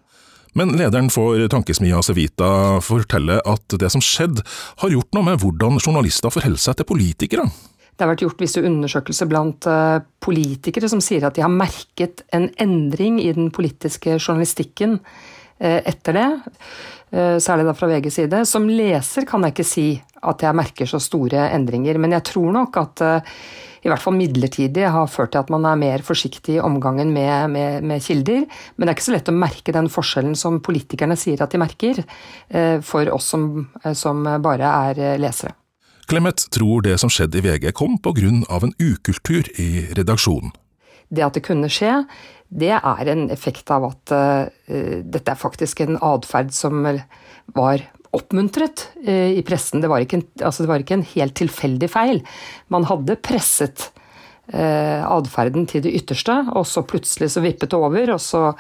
Men 0.57 0.73
lederen 0.73 1.11
for 1.13 1.37
tankesmia 1.53 2.01
Sevita 2.01 2.81
forteller 2.85 3.43
at 3.45 3.77
det 3.77 3.91
som 3.93 4.01
skjedde, 4.01 4.45
har 4.81 4.93
gjort 4.93 5.13
noe 5.13 5.27
med 5.27 5.43
hvordan 5.43 5.77
journalister 5.83 6.33
forholder 6.33 6.63
seg 6.63 6.79
til 6.79 6.89
politikere. 6.89 7.45
Det 7.97 8.05
har 8.05 8.13
vært 8.13 8.27
gjort 8.27 8.43
visse 8.45 8.61
undersøkelser 8.61 9.29
blant 9.31 9.67
eh, 9.73 10.03
politikere 10.21 10.89
som 10.93 11.01
sier 11.05 11.25
at 11.25 11.39
de 11.39 11.45
har 11.45 11.53
merket 11.53 12.27
en 12.37 12.51
endring 12.61 13.17
i 13.23 13.31
den 13.33 13.49
politiske 13.55 14.19
journalistikken 14.19 14.99
eh, 15.59 15.81
etter 15.81 16.19
det. 16.19 16.27
Eh, 17.17 17.39
særlig 17.41 17.65
da 17.65 17.77
fra 17.79 17.89
VGs 17.89 18.21
side. 18.21 18.43
Som 18.49 18.69
leser 18.69 19.25
kan 19.29 19.49
jeg 19.49 19.57
ikke 19.57 19.69
si 19.71 19.87
at 20.29 20.45
jeg 20.45 20.61
merker 20.61 20.91
så 20.91 21.01
store 21.01 21.49
endringer, 21.57 21.97
men 22.03 22.13
jeg 22.19 22.29
tror 22.35 22.53
nok 22.53 22.77
at 22.83 23.05
i 23.87 23.89
hvert 23.89 24.03
fall 24.03 24.17
midlertidig 24.19 24.89
har 24.91 25.09
ført 25.09 25.31
til 25.33 25.45
at 25.45 25.53
man 25.55 25.65
er 25.71 25.79
mer 25.79 26.03
forsiktig 26.03 26.57
i 26.57 26.63
omgangen 26.65 27.13
med, 27.15 27.53
med, 27.53 27.85
med, 27.87 28.03
kilder. 28.03 28.43
Men 28.75 28.83
det 28.83 28.91
er 28.91 28.97
ikke 28.97 29.07
så 29.07 29.15
lett 29.15 29.31
å 29.31 29.37
merke 29.37 29.77
den 29.77 29.89
forskjellen 29.93 30.35
som 30.37 30.59
politikerne 30.67 31.17
sier 31.21 31.45
at 31.45 31.55
de 31.55 31.61
merker, 31.63 32.03
for 32.83 33.13
oss 33.15 33.31
som, 33.37 33.47
som 33.95 34.27
bare 34.43 34.73
er 34.91 35.23
lesere. 35.23 35.55
Clemet 36.07 36.45
tror 36.55 36.85
det 36.87 37.01
som 37.03 37.11
skjedde 37.11 37.41
i 37.41 37.43
VG 37.43 37.73
kom 37.75 37.97
på 37.99 38.13
grunn 38.15 38.45
av 38.53 38.63
en 38.63 38.75
ukultur 38.79 39.49
i 39.59 39.89
redaksjonen. 39.99 40.53
Det 41.11 41.25
at 41.27 41.35
det 41.35 41.43
kunne 41.47 41.71
skje, 41.71 42.05
det 42.47 42.73
er 42.79 43.11
en 43.11 43.27
effekt 43.35 43.71
av 43.75 43.89
at 43.89 44.15
uh, 44.15 44.47
dette 45.03 45.33
er 45.33 45.39
faktisk 45.39 45.83
en 45.83 45.99
atferd 45.99 46.53
som 46.55 46.87
var 47.55 47.83
oppmuntret 48.15 48.87
uh, 49.03 49.35
i 49.35 49.43
pressen. 49.47 49.83
Det 49.83 49.91
var, 49.91 50.07
en, 50.07 50.25
altså 50.39 50.63
det 50.63 50.71
var, 50.71 50.83
ikke 50.83 51.01
en, 51.01 51.07
helt 51.17 51.39
tilfeldig 51.43 51.91
feil. 51.91 52.23
Man 52.71 52.87
hadde 52.87 53.19
presset 53.19 53.89
uh, 54.55 55.03
atferden 55.11 55.67
til 55.71 55.83
det 55.87 55.95
ytterste, 55.99 56.39
og 56.55 56.69
så 56.71 56.87
plutselig 56.87 57.33
så 57.35 57.43
vippet 57.43 57.75
det 57.75 57.83
over, 57.83 58.15
og 58.15 58.23
så, 58.23 58.53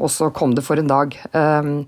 og 0.00 0.12
så 0.12 0.32
kom 0.36 0.56
det 0.56 0.64
for 0.64 0.80
en 0.80 0.92
dag. 0.92 1.16
Um, 1.36 1.82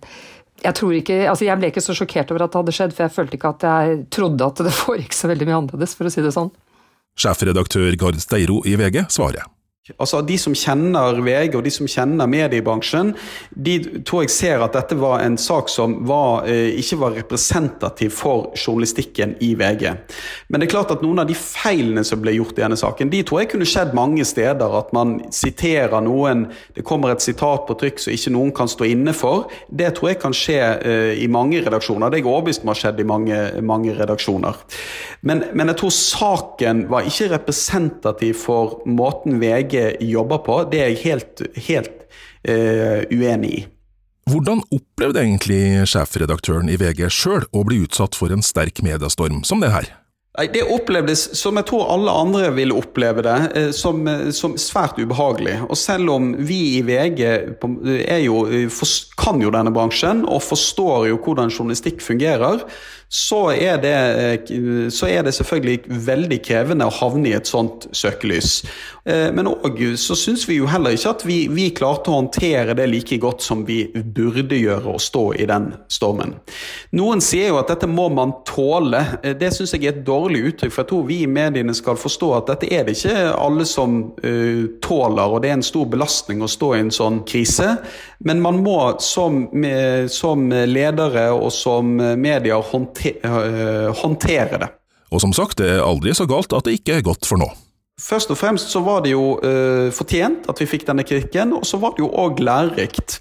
jeg, 0.64 0.74
ikke, 1.00 1.18
altså 1.30 1.46
jeg 1.46 1.60
ble 1.60 1.70
ikke 1.72 1.84
så 1.84 1.94
sjokkert 1.96 2.32
over 2.34 2.46
at 2.46 2.54
det 2.54 2.62
hadde 2.62 2.74
skjedd, 2.78 2.96
for 2.96 3.06
jeg 3.06 3.14
følte 3.14 3.38
ikke 3.38 3.52
at 3.54 3.68
jeg 3.68 4.00
trodde 4.14 4.48
at 4.48 4.64
det 4.66 4.74
foregikk 4.74 5.14
så 5.16 5.30
veldig 5.30 5.48
mye 5.48 5.60
annerledes, 5.62 5.94
for 5.98 6.08
å 6.08 6.12
si 6.12 6.24
det 6.24 6.34
sånn. 6.34 6.50
Sjefredaktør 7.18 7.94
Gard 7.98 8.20
Steiro 8.22 8.60
i 8.66 8.76
VG 8.78 9.04
svarer. 9.10 9.46
Altså 9.96 10.20
De 10.22 10.36
som 10.38 10.54
kjenner 10.56 11.20
VG 11.24 11.56
og 11.56 11.64
de 11.64 11.72
som 11.72 11.88
kjenner 11.88 12.28
mediebransjen, 12.28 13.14
de 13.50 13.78
tror 14.06 14.26
jeg 14.26 14.34
ser 14.34 14.64
at 14.64 14.76
dette 14.76 14.98
var 15.00 15.22
en 15.24 15.38
sak 15.40 15.70
som 15.72 15.96
var, 16.08 16.46
eh, 16.48 16.76
ikke 16.80 16.98
var 17.00 17.16
representativ 17.16 18.12
for 18.12 18.52
journalistikken 18.54 19.36
i 19.40 19.54
VG. 19.54 19.94
Men 20.48 20.60
det 20.60 20.68
er 20.68 20.74
klart 20.74 20.92
at 20.92 21.02
noen 21.02 21.22
av 21.22 21.28
de 21.28 21.36
feilene 21.38 22.04
som 22.04 22.20
ble 22.20 22.36
gjort 22.36 22.58
i 22.58 22.62
denne 22.62 22.76
saken, 22.76 23.10
de 23.10 23.22
tror 23.22 23.42
jeg 23.42 23.52
kunne 23.54 23.68
skjedd 23.68 23.94
mange 23.96 24.24
steder. 24.24 24.78
At 24.78 24.92
man 24.92 25.18
siterer 25.32 26.00
noen, 26.04 26.48
det 26.76 26.84
kommer 26.84 27.14
et 27.14 27.24
sitat 27.24 27.66
på 27.66 27.78
trykk 27.78 28.02
som 28.02 28.12
ikke 28.12 28.34
noen 28.34 28.52
kan 28.52 28.68
stå 28.68 28.84
inne 28.84 29.14
for. 29.16 29.48
Det 29.70 29.94
tror 29.96 30.12
jeg 30.12 30.20
kan 30.20 30.36
skje 30.36 30.60
eh, 30.60 31.24
i 31.24 31.28
mange 31.32 31.62
redaksjoner. 31.64 32.10
Det 32.10 32.20
er 32.20 32.24
jeg 32.24 32.32
overbevist 32.32 32.66
om 32.66 32.72
har 32.74 32.82
skjedd 32.82 33.00
i 33.00 33.08
mange, 33.08 33.40
mange 33.64 33.96
redaksjoner. 33.96 34.58
Men, 35.22 35.44
men 35.56 35.72
jeg 35.72 35.80
tror 35.80 35.94
saken 35.94 36.84
var 36.92 37.08
ikke 37.08 37.32
representativ 37.32 38.36
for 38.44 38.82
måten 38.86 39.40
VG 39.40 39.77
jobber 40.04 40.42
på, 40.46 40.60
det 40.72 40.82
er 40.82 40.92
jeg 40.92 41.02
helt, 41.04 41.42
helt 41.68 42.06
uh, 42.48 43.02
uenig 43.12 43.52
i. 43.60 43.66
Hvordan 44.28 44.60
opplevde 44.74 45.22
egentlig 45.22 45.86
sjefredaktøren 45.88 46.68
i 46.68 46.76
VG 46.76 47.06
sjøl 47.12 47.46
å 47.56 47.64
bli 47.64 47.80
utsatt 47.86 48.18
for 48.18 48.34
en 48.34 48.44
sterk 48.44 48.82
mediestorm 48.84 49.40
som 49.48 49.62
det 49.64 49.72
her? 49.72 49.88
Det 50.38 50.60
opplevdes, 50.70 51.24
som 51.34 51.56
jeg 51.58 51.66
tror 51.66 51.88
alle 51.90 52.12
andre 52.14 52.50
vil 52.54 52.70
oppleve 52.76 53.24
det, 53.26 53.38
eh, 53.58 53.70
som, 53.74 54.06
eh, 54.06 54.30
som 54.30 54.54
svært 54.54 55.00
ubehagelig. 55.00 55.56
Og 55.66 55.76
selv 55.76 56.12
om 56.14 56.28
vi 56.38 56.78
i 56.78 56.82
VG 56.82 57.56
jo, 58.22 58.44
kan 59.18 59.40
jo 59.42 59.50
denne 59.50 59.72
bransjen 59.74 60.22
og 60.28 60.44
forstår 60.46 61.08
jo 61.08 61.18
hvordan 61.18 61.50
journalistikk 61.50 62.04
fungerer, 62.04 62.62
så 63.08 63.50
er, 63.56 63.78
det, 63.80 64.92
så 64.92 65.08
er 65.08 65.22
det 65.24 65.32
selvfølgelig 65.32 66.04
veldig 66.04 66.38
krevende 66.44 66.84
å 66.84 66.92
havne 66.92 67.30
i 67.30 67.36
et 67.38 67.48
sånt 67.48 67.86
søkelys. 67.96 68.60
Men 69.08 69.48
òg 69.48 69.78
så 69.96 70.12
syns 70.18 70.42
vi 70.44 70.58
jo 70.58 70.66
heller 70.68 70.92
ikke 70.92 71.14
at 71.14 71.24
vi, 71.24 71.38
vi, 71.48 71.70
klarte 71.72 72.12
å 72.12 72.18
håndtere 72.18 72.74
det 72.76 72.84
like 72.90 73.16
godt 73.22 73.40
som 73.40 73.62
vi 73.64 73.78
burde 73.94 74.58
gjøre 74.58 74.92
å 74.92 75.00
stå 75.00 75.22
i 75.40 75.46
den 75.48 75.70
stormen. 75.88 76.34
Noen 77.00 77.22
sier 77.24 77.54
jo 77.54 77.60
at 77.62 77.72
dette 77.72 77.88
må 77.88 78.10
man 78.12 78.34
tåle. 78.48 79.00
Det 79.40 79.54
syns 79.56 79.72
jeg 79.72 79.86
er 79.86 79.94
et 79.94 80.04
dårlig 80.04 80.44
uttrykk, 80.50 80.74
for 80.74 80.84
jeg 80.84 80.90
tror 80.92 81.08
vi 81.08 81.22
i 81.24 81.30
mediene 81.38 81.72
skal 81.76 81.96
forstå 81.96 82.30
at 82.42 82.52
dette 82.52 82.68
er 82.68 82.84
det 82.84 82.98
ikke 82.98 83.30
alle 83.32 83.64
som 83.68 83.96
tåler, 84.84 85.24
og 85.24 85.40
det 85.40 85.54
er 85.54 85.58
en 85.62 85.64
stor 85.64 85.88
belastning 85.88 86.44
å 86.44 86.50
stå 86.50 86.74
i 86.76 86.84
en 86.84 86.92
sånn 86.92 87.22
krise. 87.28 87.78
Men 88.28 88.44
man 88.44 88.60
må 88.60 88.76
som, 89.00 89.46
som 90.12 90.48
ledere 90.52 91.28
og 91.32 91.48
som 91.54 91.96
medier 91.96 92.60
håndtere, 92.60 92.97
håndtere 94.02 94.60
det. 94.60 94.68
Og 95.08 95.22
som 95.24 95.32
sagt, 95.32 95.58
det 95.60 95.70
er 95.78 95.84
aldri 95.84 96.12
så 96.16 96.26
galt 96.28 96.52
at 96.52 96.66
det 96.68 96.80
ikke 96.80 96.98
er 96.98 97.06
godt 97.06 97.28
for 97.28 97.40
noe. 97.40 97.54
Først 97.98 98.30
og 98.30 98.38
fremst 98.38 98.70
så 98.70 98.78
var 98.86 99.00
det 99.02 99.10
jo 99.10 99.40
uh, 99.42 99.88
fortjent 99.90 100.44
at 100.46 100.60
vi 100.62 100.68
fikk 100.70 100.84
denne 100.86 101.02
kritikken, 101.02 101.50
og 101.56 101.64
så 101.66 101.80
var 101.82 101.96
det 101.96 102.04
jo 102.04 102.10
òg 102.14 102.38
lærerikt. 102.46 103.16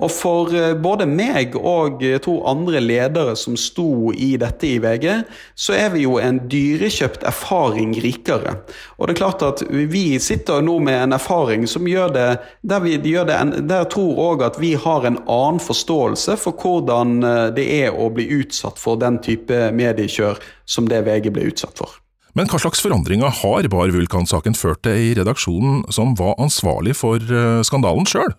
Og 0.00 0.08
for 0.08 0.48
uh, 0.48 0.70
både 0.80 1.04
meg 1.04 1.52
og 1.60 2.00
jeg 2.00 2.22
tror 2.24 2.46
andre 2.48 2.80
ledere 2.80 3.34
som 3.36 3.52
sto 3.60 4.14
i 4.16 4.30
dette 4.40 4.64
i 4.64 4.78
VG, 4.80 5.04
så 5.52 5.76
er 5.76 5.92
vi 5.92 6.06
jo 6.06 6.16
en 6.16 6.38
dyrekjøpt 6.48 7.26
erfaring 7.28 7.92
rikere. 8.00 8.54
Og 8.96 9.10
det 9.10 9.12
er 9.12 9.18
klart 9.20 9.44
at 9.44 9.60
vi 9.92 10.16
sitter 10.16 10.64
nå 10.64 10.78
med 10.86 11.02
en 11.02 11.16
erfaring 11.18 11.66
som 11.68 11.84
gjør 11.84 12.14
det 12.14 12.30
Der, 12.64 12.80
vi, 12.80 12.94
gjør 12.96 13.28
det 13.28 13.36
en, 13.36 13.52
der 13.68 13.84
tror 13.92 14.22
òg 14.30 14.46
at 14.46 14.56
vi 14.60 14.72
har 14.80 15.04
en 15.04 15.20
annen 15.20 15.60
forståelse 15.60 16.38
for 16.40 16.56
hvordan 16.56 17.20
uh, 17.20 17.34
det 17.52 17.68
er 17.82 17.92
å 17.92 18.08
bli 18.08 18.24
utsatt 18.40 18.80
for 18.80 18.96
den 18.96 19.20
type 19.20 19.68
mediekjør 19.76 20.40
som 20.64 20.88
det 20.88 21.04
VG 21.04 21.28
ble 21.28 21.50
utsatt 21.52 21.76
for. 21.84 22.00
Men 22.34 22.48
hva 22.50 22.58
slags 22.58 22.82
forandringer 22.82 23.30
har 23.42 23.68
Bar 23.70 23.92
Vulkan-saken 23.94 24.56
ført 24.58 24.82
til 24.82 24.98
i 24.98 25.12
redaksjonen 25.14 25.84
som 25.94 26.16
var 26.18 26.34
ansvarlig 26.42 26.96
for 26.98 27.22
eh, 27.22 27.60
skandalen 27.66 28.08
sjøl? 28.10 28.34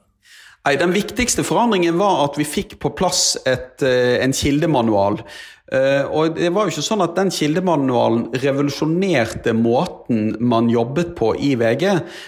Den 0.65 0.91
viktigste 0.95 1.45
forandringen 1.45 1.95
var 1.99 2.23
at 2.25 2.39
vi 2.39 2.47
fikk 2.47 2.79
på 2.81 2.91
plass 2.97 3.38
et, 3.47 3.79
eh, 3.86 4.17
en 4.25 4.34
kildemanual 4.36 5.21
og 5.65 6.36
det 6.38 6.51
var 6.54 6.67
jo 6.67 6.75
ikke 6.75 6.86
sånn 6.86 7.01
at 7.01 7.15
Den 7.17 7.32
kildemanualen 7.34 8.28
revolusjonerte 8.38 9.56
måten 9.58 10.36
man 10.38 10.69
jobbet 10.69 11.15
på 11.17 11.32
i 11.41 11.56
VG, 11.58 11.86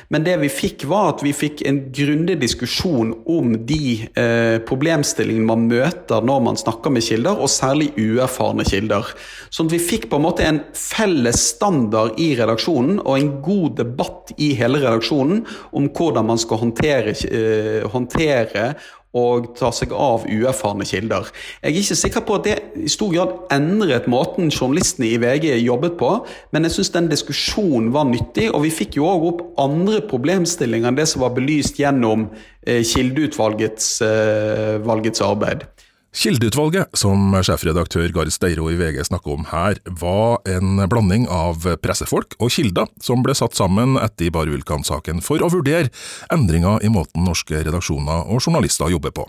men 0.09 0.25
det 0.25 0.39
vi 0.41 0.49
fikk 0.49 0.87
var 0.89 1.11
at 1.11 1.21
vi 1.25 1.35
fikk 1.37 1.61
en 1.69 1.83
grundig 1.93 2.39
diskusjon 2.41 3.13
om 3.29 3.53
de 3.69 4.09
uh, 4.17 4.57
problemstillingene 4.65 5.45
man 5.45 5.67
møter 5.69 6.25
når 6.25 6.43
man 6.49 6.57
snakker 6.57 6.93
med 6.93 7.05
kilder, 7.05 7.37
og 7.37 7.51
særlig 7.53 7.91
uerfarne 7.93 8.65
kilder. 8.67 9.13
Sånn 9.53 9.69
at 9.69 9.77
vi 9.77 9.83
fikk 9.85 10.09
på 10.09 10.17
en 10.17 10.25
måte 10.25 10.47
en 10.47 10.63
felles 10.73 11.43
standard 11.53 12.17
i 12.21 12.31
redaksjonen 12.39 13.03
og 13.03 13.13
en 13.19 13.33
god 13.45 13.77
debatt 13.83 14.33
i 14.41 14.55
hele 14.57 14.81
redaksjonen 14.81 15.45
om 15.77 15.91
hvordan 15.93 16.31
man 16.33 16.41
skal 16.41 16.65
håndtere, 16.65 17.13
uh, 17.13 17.85
håndtere 17.93 18.71
og 19.17 19.51
ta 19.57 19.71
seg 19.75 19.93
av 19.95 20.25
uerfarne 20.29 20.85
kilder. 20.87 21.29
Jeg 21.61 21.73
er 21.73 21.79
ikke 21.81 21.99
sikker 22.01 22.25
på 22.27 22.37
at 22.37 22.47
det 22.47 22.57
i 22.87 22.91
stor 22.91 23.13
grad 23.13 23.33
endret 23.55 24.09
måten 24.11 24.51
journalistene 24.51 25.09
i 25.09 25.19
VG 25.21 25.49
jobbet 25.65 25.97
på, 25.99 26.11
men 26.53 26.67
jeg 26.67 26.77
syns 26.77 26.93
den 26.95 27.09
diskusjonen 27.11 27.91
var 27.95 28.07
nyttig, 28.09 28.49
og 28.53 28.63
vi 28.65 28.73
fikk 28.73 28.99
jo 28.99 29.09
òg 29.09 29.27
opp 29.31 29.43
andre 29.61 30.03
problemstillinger 30.09 30.91
enn 30.91 30.99
det 30.99 31.07
som 31.09 31.25
var 31.25 31.35
belyst 31.37 31.79
gjennom 31.81 32.29
eh, 32.67 32.83
Kildeutvalgets 32.85 33.89
eh, 34.05 35.27
arbeid. 35.27 35.67
Kildeutvalget, 36.15 36.89
som 36.97 37.33
sjefredaktør 37.43 38.07
Gard 38.15 38.31
Steiro 38.33 38.69
i 38.71 38.77
VG 38.79 39.03
snakker 39.05 39.35
om 39.35 39.43
her, 39.51 39.77
var 39.99 40.39
en 40.49 40.79
blanding 40.89 41.27
av 41.29 41.67
pressefolk 41.83 42.37
og 42.39 42.53
kilder 42.55 42.87
som 43.03 43.21
ble 43.25 43.35
satt 43.37 43.57
sammen 43.57 43.99
etter 44.01 44.31
Bar 44.33 44.49
Vulkan-saken 44.49 45.21
for 45.25 45.43
å 45.43 45.51
vurdere 45.53 45.91
endringer 46.33 46.81
i 46.81 46.89
måten 46.93 47.27
norske 47.27 47.59
redaksjoner 47.59 48.31
og 48.31 48.41
journalister 48.41 48.89
jobber 48.93 49.13
på. 49.19 49.27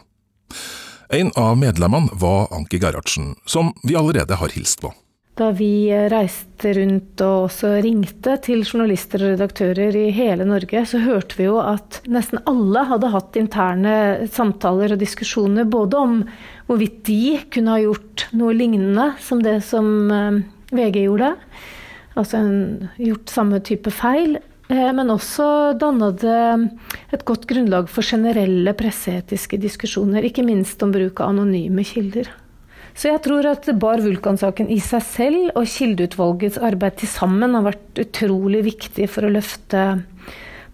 En 1.12 1.32
av 1.40 1.58
medlemmene 1.58 2.14
var 2.20 2.48
Anki 2.54 2.80
Gerhardsen, 2.80 3.34
som 3.48 3.72
vi 3.82 3.96
allerede 3.96 4.38
har 4.38 4.52
hilst 4.54 4.80
på. 4.84 4.92
Da 5.38 5.52
vi 5.54 5.86
reiste 6.10 6.72
rundt 6.74 7.22
og 7.22 7.44
også 7.46 7.76
ringte 7.84 8.32
til 8.42 8.64
journalister 8.64 9.22
og 9.22 9.36
redaktører 9.36 9.94
i 9.94 10.08
hele 10.10 10.42
Norge, 10.48 10.82
så 10.90 10.98
hørte 11.04 11.38
vi 11.38 11.46
jo 11.46 11.60
at 11.62 12.00
nesten 12.10 12.40
alle 12.50 12.82
hadde 12.88 13.12
hatt 13.12 13.38
interne 13.38 13.92
samtaler 14.34 14.96
og 14.96 14.98
diskusjoner 14.98 15.68
både 15.70 16.00
om 16.00 16.16
hvorvidt 16.66 17.04
de 17.06 17.36
kunne 17.54 17.76
ha 17.76 17.84
gjort 17.84 18.26
noe 18.34 18.56
lignende 18.56 19.12
som 19.22 19.44
det 19.44 19.60
som 19.68 20.10
eh, 20.10 20.40
VG 20.74 21.04
gjorde. 21.04 21.30
Altså 22.18 22.42
gjort 22.98 23.30
samme 23.30 23.62
type 23.62 23.94
feil. 23.94 24.40
Eh, 24.68 24.90
men 24.90 25.14
også 25.14 25.78
danna 25.78 26.10
det 26.18 26.42
et 27.14 27.24
godt 27.30 27.46
grunnlag 27.46 27.86
for 27.94 28.02
generelle 28.02 28.74
presseetiske 28.74 29.62
diskusjoner, 29.62 30.26
ikke 30.26 30.42
minst 30.42 30.82
om 30.82 30.90
bruk 30.98 31.22
av 31.22 31.30
anonyme 31.36 31.86
kilder. 31.86 32.34
Så 32.98 33.12
jeg 33.12 33.22
tror 33.22 33.46
at 33.46 33.68
Bar 33.78 34.00
Vulkan-saken 34.02 34.72
i 34.74 34.80
seg 34.82 35.04
selv 35.06 35.52
og 35.58 35.68
Kildeutvalgets 35.70 36.58
arbeid 36.58 36.96
til 36.98 37.10
sammen 37.12 37.54
har 37.54 37.68
vært 37.68 38.00
utrolig 38.02 38.64
viktig 38.66 39.06
for 39.12 39.28
å 39.28 39.30
løfte 39.30 39.84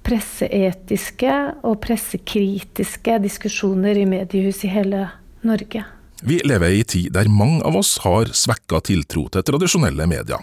presseetiske 0.05 1.35
og 1.69 1.77
pressekritiske 1.85 3.19
diskusjoner 3.27 4.01
i 4.01 4.07
mediehus 4.09 4.63
i 4.65 4.73
hele 4.73 5.03
Norge. 5.45 5.85
Vi 6.25 6.41
lever 6.49 6.73
i 6.73 6.81
en 6.81 6.91
tid 6.95 7.13
der 7.13 7.29
mange 7.29 7.61
av 7.69 7.77
oss 7.77 7.99
har 8.07 8.33
svekka 8.33 8.81
tiltro 8.89 9.27
til 9.29 9.45
tradisjonelle 9.45 10.09
medier. 10.09 10.41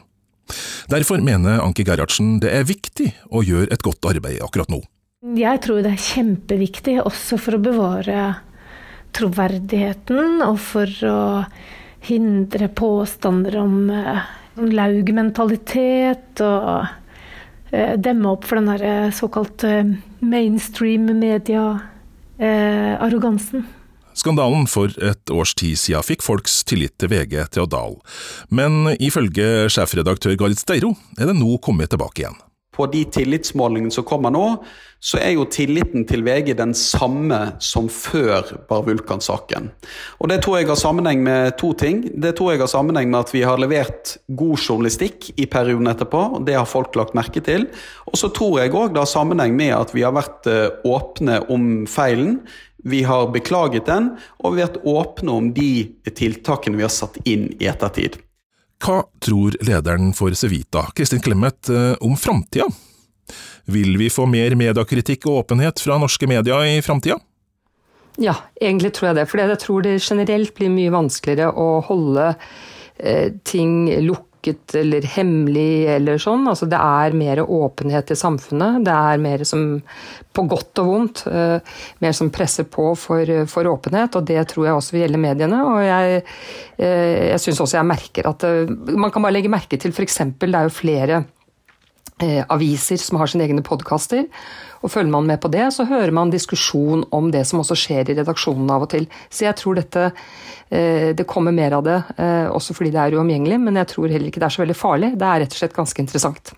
Derfor 0.92 1.22
mener 1.24 1.64
Anki 1.64 1.86
Gerhardsen 1.88 2.38
det 2.44 2.54
er 2.60 2.70
viktig 2.70 3.10
å 3.34 3.42
gjøre 3.46 3.72
et 3.74 3.82
godt 3.82 4.06
arbeid 4.06 4.38
akkurat 4.46 4.70
nå. 4.70 4.84
Jeg 5.38 5.66
tror 5.66 5.82
det 5.82 5.96
er 5.96 6.08
kjempeviktig 6.14 7.00
også 7.02 7.42
for 7.42 7.58
å 7.58 7.64
bevare 7.64 8.22
troverdigheten, 9.16 10.42
og 10.46 10.60
for 10.62 10.88
å 11.08 11.46
hindre 12.08 12.68
påstander 12.74 13.58
om, 13.62 13.90
eh, 13.90 14.20
om 14.58 14.72
laugmentalitet, 14.72 16.42
og 16.42 16.86
eh, 17.72 17.98
demme 17.98 18.30
opp 18.34 18.46
for 18.48 18.56
den 18.60 18.68
der 18.72 19.12
såkalt 19.12 19.62
såkalte 19.62 19.98
mainstream 20.22 21.20
media-arrogansen. 21.20 23.66
Skandalen 24.14 24.68
for 24.68 24.88
et 25.00 25.30
års 25.32 25.54
tid 25.56 25.78
siden 25.80 26.04
fikk 26.04 26.22
folks 26.26 26.64
tillit 26.68 26.98
til 27.00 27.10
VG 27.14 27.46
til 27.56 27.64
men 28.52 28.98
ifølge 29.00 29.70
sjefredaktør 29.72 30.36
Garit 30.36 30.60
Steiro 30.60 30.96
er 31.18 31.26
det 31.32 31.40
nå 31.40 31.58
kommet 31.64 31.90
tilbake 31.94 32.20
igjen 32.26 32.36
på 32.72 32.88
de 32.88 33.04
tillitsmålingene 33.12 33.92
som 33.92 34.08
kommer 34.08 34.32
nå, 34.32 34.46
så 35.02 35.18
er 35.18 35.34
jo 35.34 35.48
tilliten 35.50 36.06
til 36.06 36.22
VG 36.24 36.54
den 36.60 36.76
samme 36.78 37.40
som 37.64 37.88
før 37.92 38.46
Bar 38.70 38.86
Vulkan-saken. 38.86 39.72
Og 40.22 40.30
Det 40.30 40.38
tror 40.44 40.60
jeg 40.60 40.70
har 40.70 40.80
sammenheng 40.80 41.24
med 41.26 41.58
to 41.58 41.74
ting. 41.74 42.04
Det 42.14 42.36
tror 42.38 42.54
jeg 42.54 42.62
har 42.62 42.72
sammenheng 42.72 43.10
med 43.10 43.20
at 43.26 43.34
vi 43.34 43.42
har 43.42 43.58
levert 43.58 44.16
god 44.28 44.62
journalistikk 44.62 45.32
i 45.42 45.50
perioden 45.50 45.90
etterpå. 45.90 46.22
og 46.38 46.46
Det 46.46 46.54
har 46.54 46.70
folk 46.70 46.96
lagt 46.96 47.18
merke 47.18 47.42
til. 47.42 47.68
Og 48.06 48.18
så 48.22 48.30
tror 48.30 48.62
jeg 48.62 48.72
òg 48.78 48.94
det 48.94 49.02
har 49.02 49.10
sammenheng 49.10 49.56
med 49.58 49.74
at 49.74 49.96
vi 49.96 50.06
har 50.06 50.14
vært 50.14 50.48
eh, 50.48 50.70
åpne 50.86 51.42
om 51.50 51.88
feilen. 51.90 52.40
Vi 52.84 53.04
har 53.04 53.34
beklaget 53.34 53.86
den, 53.86 54.16
og 54.42 54.56
vi 54.56 54.62
har 54.62 54.72
vært 54.72 54.86
åpne 54.86 55.32
om 55.32 55.54
de 55.54 55.92
tiltakene 56.14 56.78
vi 56.78 56.86
har 56.86 56.94
satt 56.94 57.18
inn 57.26 57.50
i 57.60 57.68
ettertid. 57.70 58.22
Hva 58.82 59.04
tror 59.22 59.56
lederen 59.62 60.10
for 60.18 60.34
Civita, 60.34 60.88
Kristin 60.98 61.22
Clemet, 61.22 61.70
eh, 61.70 61.94
om 62.02 62.16
framtida? 62.18 62.66
Vil 63.66 63.98
vi 63.98 64.10
få 64.10 64.26
mer 64.26 64.56
mediekritikk 64.58 65.28
og 65.30 65.44
åpenhet 65.44 65.80
fra 65.80 66.00
norske 66.02 66.28
medier 66.28 66.66
i 66.66 66.82
framtida? 66.82 67.20
Ja, 68.20 68.34
egentlig 68.60 68.94
tror 68.98 69.12
jeg 69.12 69.20
det. 69.22 69.28
For 69.30 69.40
jeg 69.40 69.60
tror 69.62 69.86
det 69.86 70.02
generelt 70.02 70.56
blir 70.58 70.74
mye 70.74 70.92
vanskeligere 70.92 71.54
å 71.54 71.80
holde 71.86 72.34
eh, 72.98 73.30
ting 73.46 73.86
lukket 74.02 74.31
lukket 74.42 74.76
eller 74.76 75.02
hemmelig 75.02 75.88
eller 75.88 76.18
sånn. 76.18 76.48
Altså 76.48 76.66
det 76.66 76.78
er 76.78 77.14
mer 77.14 77.42
åpenhet 77.42 78.12
i 78.12 78.16
samfunnet. 78.16 78.86
Det 78.86 78.92
er 78.92 79.18
mer 79.18 79.44
som, 79.44 79.82
på 80.34 80.44
godt 80.48 80.80
og 80.80 80.88
vondt, 80.88 81.24
uh, 81.28 81.60
mer 82.00 82.12
som 82.14 82.32
presser 82.32 82.64
på 82.64 82.96
for, 82.96 83.26
for, 83.48 83.66
åpenhet. 83.68 84.16
Og 84.16 84.26
det 84.26 84.48
tror 84.50 84.66
jeg 84.66 84.76
også 84.76 84.96
vil 84.96 85.06
gjelde 85.06 85.22
mediene. 85.22 85.62
Og 85.64 85.84
jeg, 85.84 86.24
uh, 86.80 87.30
jeg 87.32 87.40
syns 87.40 87.62
også 87.62 87.78
jeg 87.78 87.88
merker 87.88 88.28
at 88.28 88.42
Man 88.72 89.12
kan 89.12 89.22
bare 89.22 89.34
legge 89.34 89.50
merke 89.50 89.78
til 89.78 89.92
f.eks. 89.92 90.18
det 90.40 90.54
er 90.54 90.64
jo 90.66 90.74
flere 90.74 91.24
aviser 92.22 93.00
som 93.02 93.20
har 93.22 93.32
sine 93.32 93.48
egne 93.48 93.64
podkaster. 93.66 94.28
Og 94.82 94.92
følger 94.92 95.14
man 95.14 95.28
med 95.30 95.42
på 95.42 95.52
det, 95.54 95.68
så 95.76 95.86
hører 95.86 96.14
man 96.16 96.34
diskusjon 96.34 97.06
om 97.14 97.30
det 97.34 97.44
som 97.50 97.62
også 97.62 97.78
skjer 97.78 98.10
i 98.10 98.18
redaksjonen 98.18 98.70
av 98.74 98.88
og 98.88 98.92
til. 98.94 99.08
Så 99.30 99.46
jeg 99.46 99.58
tror 99.62 99.78
dette 99.78 100.08
eh, 100.08 101.14
Det 101.18 101.28
kommer 101.30 101.54
mer 101.54 101.78
av 101.78 101.86
det, 101.86 102.00
eh, 102.18 102.50
også 102.50 102.78
fordi 102.78 102.94
det 102.96 103.04
er 103.04 103.20
uomgjengelig, 103.20 103.62
men 103.62 103.82
jeg 103.82 103.94
tror 103.94 104.10
heller 104.10 104.32
ikke 104.32 104.42
det 104.42 104.50
er 104.50 104.58
så 104.58 104.66
veldig 104.66 104.78
farlig. 104.78 105.16
Det 105.18 105.28
er 105.28 105.46
rett 105.46 105.58
og 105.58 105.64
slett 105.64 105.78
ganske 105.78 106.08
interessant. 106.08 106.56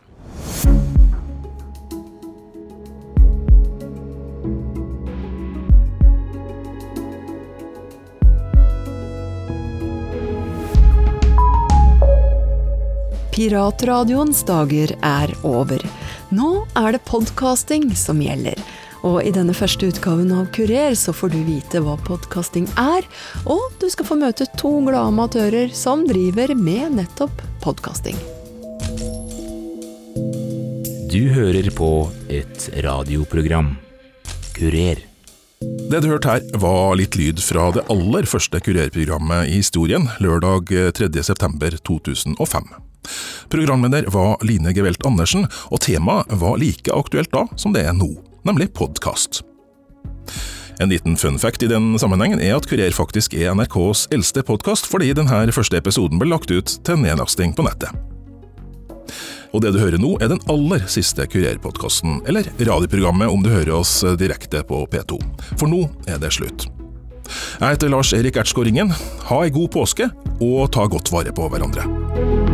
Piratradioens 13.34 14.43
dager 14.46 14.91
er 15.02 15.32
over. 15.41 15.82
Nå 16.30 16.50
er 16.78 16.93
det 16.93 17.00
podkasting 17.08 17.88
som 17.98 18.19
gjelder. 18.22 18.60
Og 19.04 19.24
i 19.26 19.32
denne 19.34 19.56
første 19.58 19.89
utgaven 19.89 20.30
av 20.32 20.52
Kurer 20.54 20.93
så 20.96 21.15
får 21.17 21.34
du 21.34 21.39
vite 21.48 21.82
hva 21.82 21.96
podkasting 22.06 22.67
er, 22.78 23.08
og 23.50 23.74
du 23.82 23.88
skal 23.89 24.08
få 24.08 24.19
møte 24.22 24.46
to 24.62 24.76
glade 24.86 25.10
amatører 25.10 25.74
som 25.74 26.06
driver 26.06 26.54
med 26.54 27.00
nettopp 27.00 27.41
podkasting. 27.65 28.22
Du 31.10 31.34
hører 31.34 31.74
på 31.74 31.91
et 32.30 32.69
radioprogram. 32.86 33.74
Kurer. 34.54 35.02
Det 35.89 36.06
du 36.06 36.10
hørte 36.13 36.38
her, 36.38 36.48
var 36.62 36.96
litt 37.02 37.17
lyd 37.17 37.41
fra 37.41 37.72
det 37.74 37.88
aller 37.89 38.30
første 38.30 38.62
kurerprogrammet 38.62 39.50
i 39.50 39.58
historien, 39.63 40.06
lørdag 40.22 40.69
3.9.2005. 41.02 42.93
Programleder 43.54 44.08
var 44.13 44.38
Line 44.46 44.74
Gevelt 44.76 45.06
Andersen, 45.06 45.48
og 45.72 45.84
temaet 45.86 46.30
var 46.42 46.60
like 46.62 46.94
aktuelt 46.94 47.32
da 47.34 47.48
som 47.60 47.76
det 47.76 47.86
er 47.88 47.98
nå, 47.98 48.12
nemlig 48.48 48.72
podkast. 48.78 49.44
En 50.82 50.89
liten 50.89 51.18
fun 51.18 51.38
fact 51.39 51.63
i 51.63 51.70
den 51.70 51.94
sammenhengen 52.02 52.42
er 52.42 52.56
at 52.58 52.66
Kurer 52.70 52.96
faktisk 52.96 53.36
er 53.38 53.54
NRKs 53.54 54.08
eldste 54.16 54.42
podkast, 54.46 54.89
fordi 54.89 55.12
denne 55.13 55.46
første 55.54 55.78
episoden 55.78 56.22
ble 56.22 56.32
lagt 56.32 56.52
ut 56.52 56.80
til 56.84 57.00
nedlasting 57.04 57.54
på 57.54 57.66
nettet. 57.68 57.94
Og 59.54 59.62
det 59.62 59.76
du 59.76 59.78
hører 59.78 60.02
nå, 60.02 60.16
er 60.18 60.32
den 60.32 60.42
aller 60.50 60.88
siste 60.89 61.28
Kurerpodkasten, 61.30 62.24
eller 62.28 62.50
radioprogrammet 62.58 63.30
om 63.30 63.44
du 63.46 63.52
hører 63.54 63.76
oss 63.78 64.00
direkte 64.18 64.63
på 64.66 64.82
P2. 64.89 65.20
For 65.60 65.70
nå 65.70 65.86
er 66.10 66.18
det 66.22 66.34
slutt. 66.34 66.66
Jeg 67.62 67.76
heter 67.78 67.94
Lars 67.94 68.12
Erik 68.18 68.42
Ertsgaard 68.42 68.68
Ringen. 68.68 68.92
Ha 69.30 69.44
ei 69.46 69.54
god 69.54 69.72
påske, 69.78 70.10
og 70.42 70.74
ta 70.74 70.89
godt 70.89 71.13
vare 71.13 71.36
på 71.36 71.48
hverandre. 71.54 72.53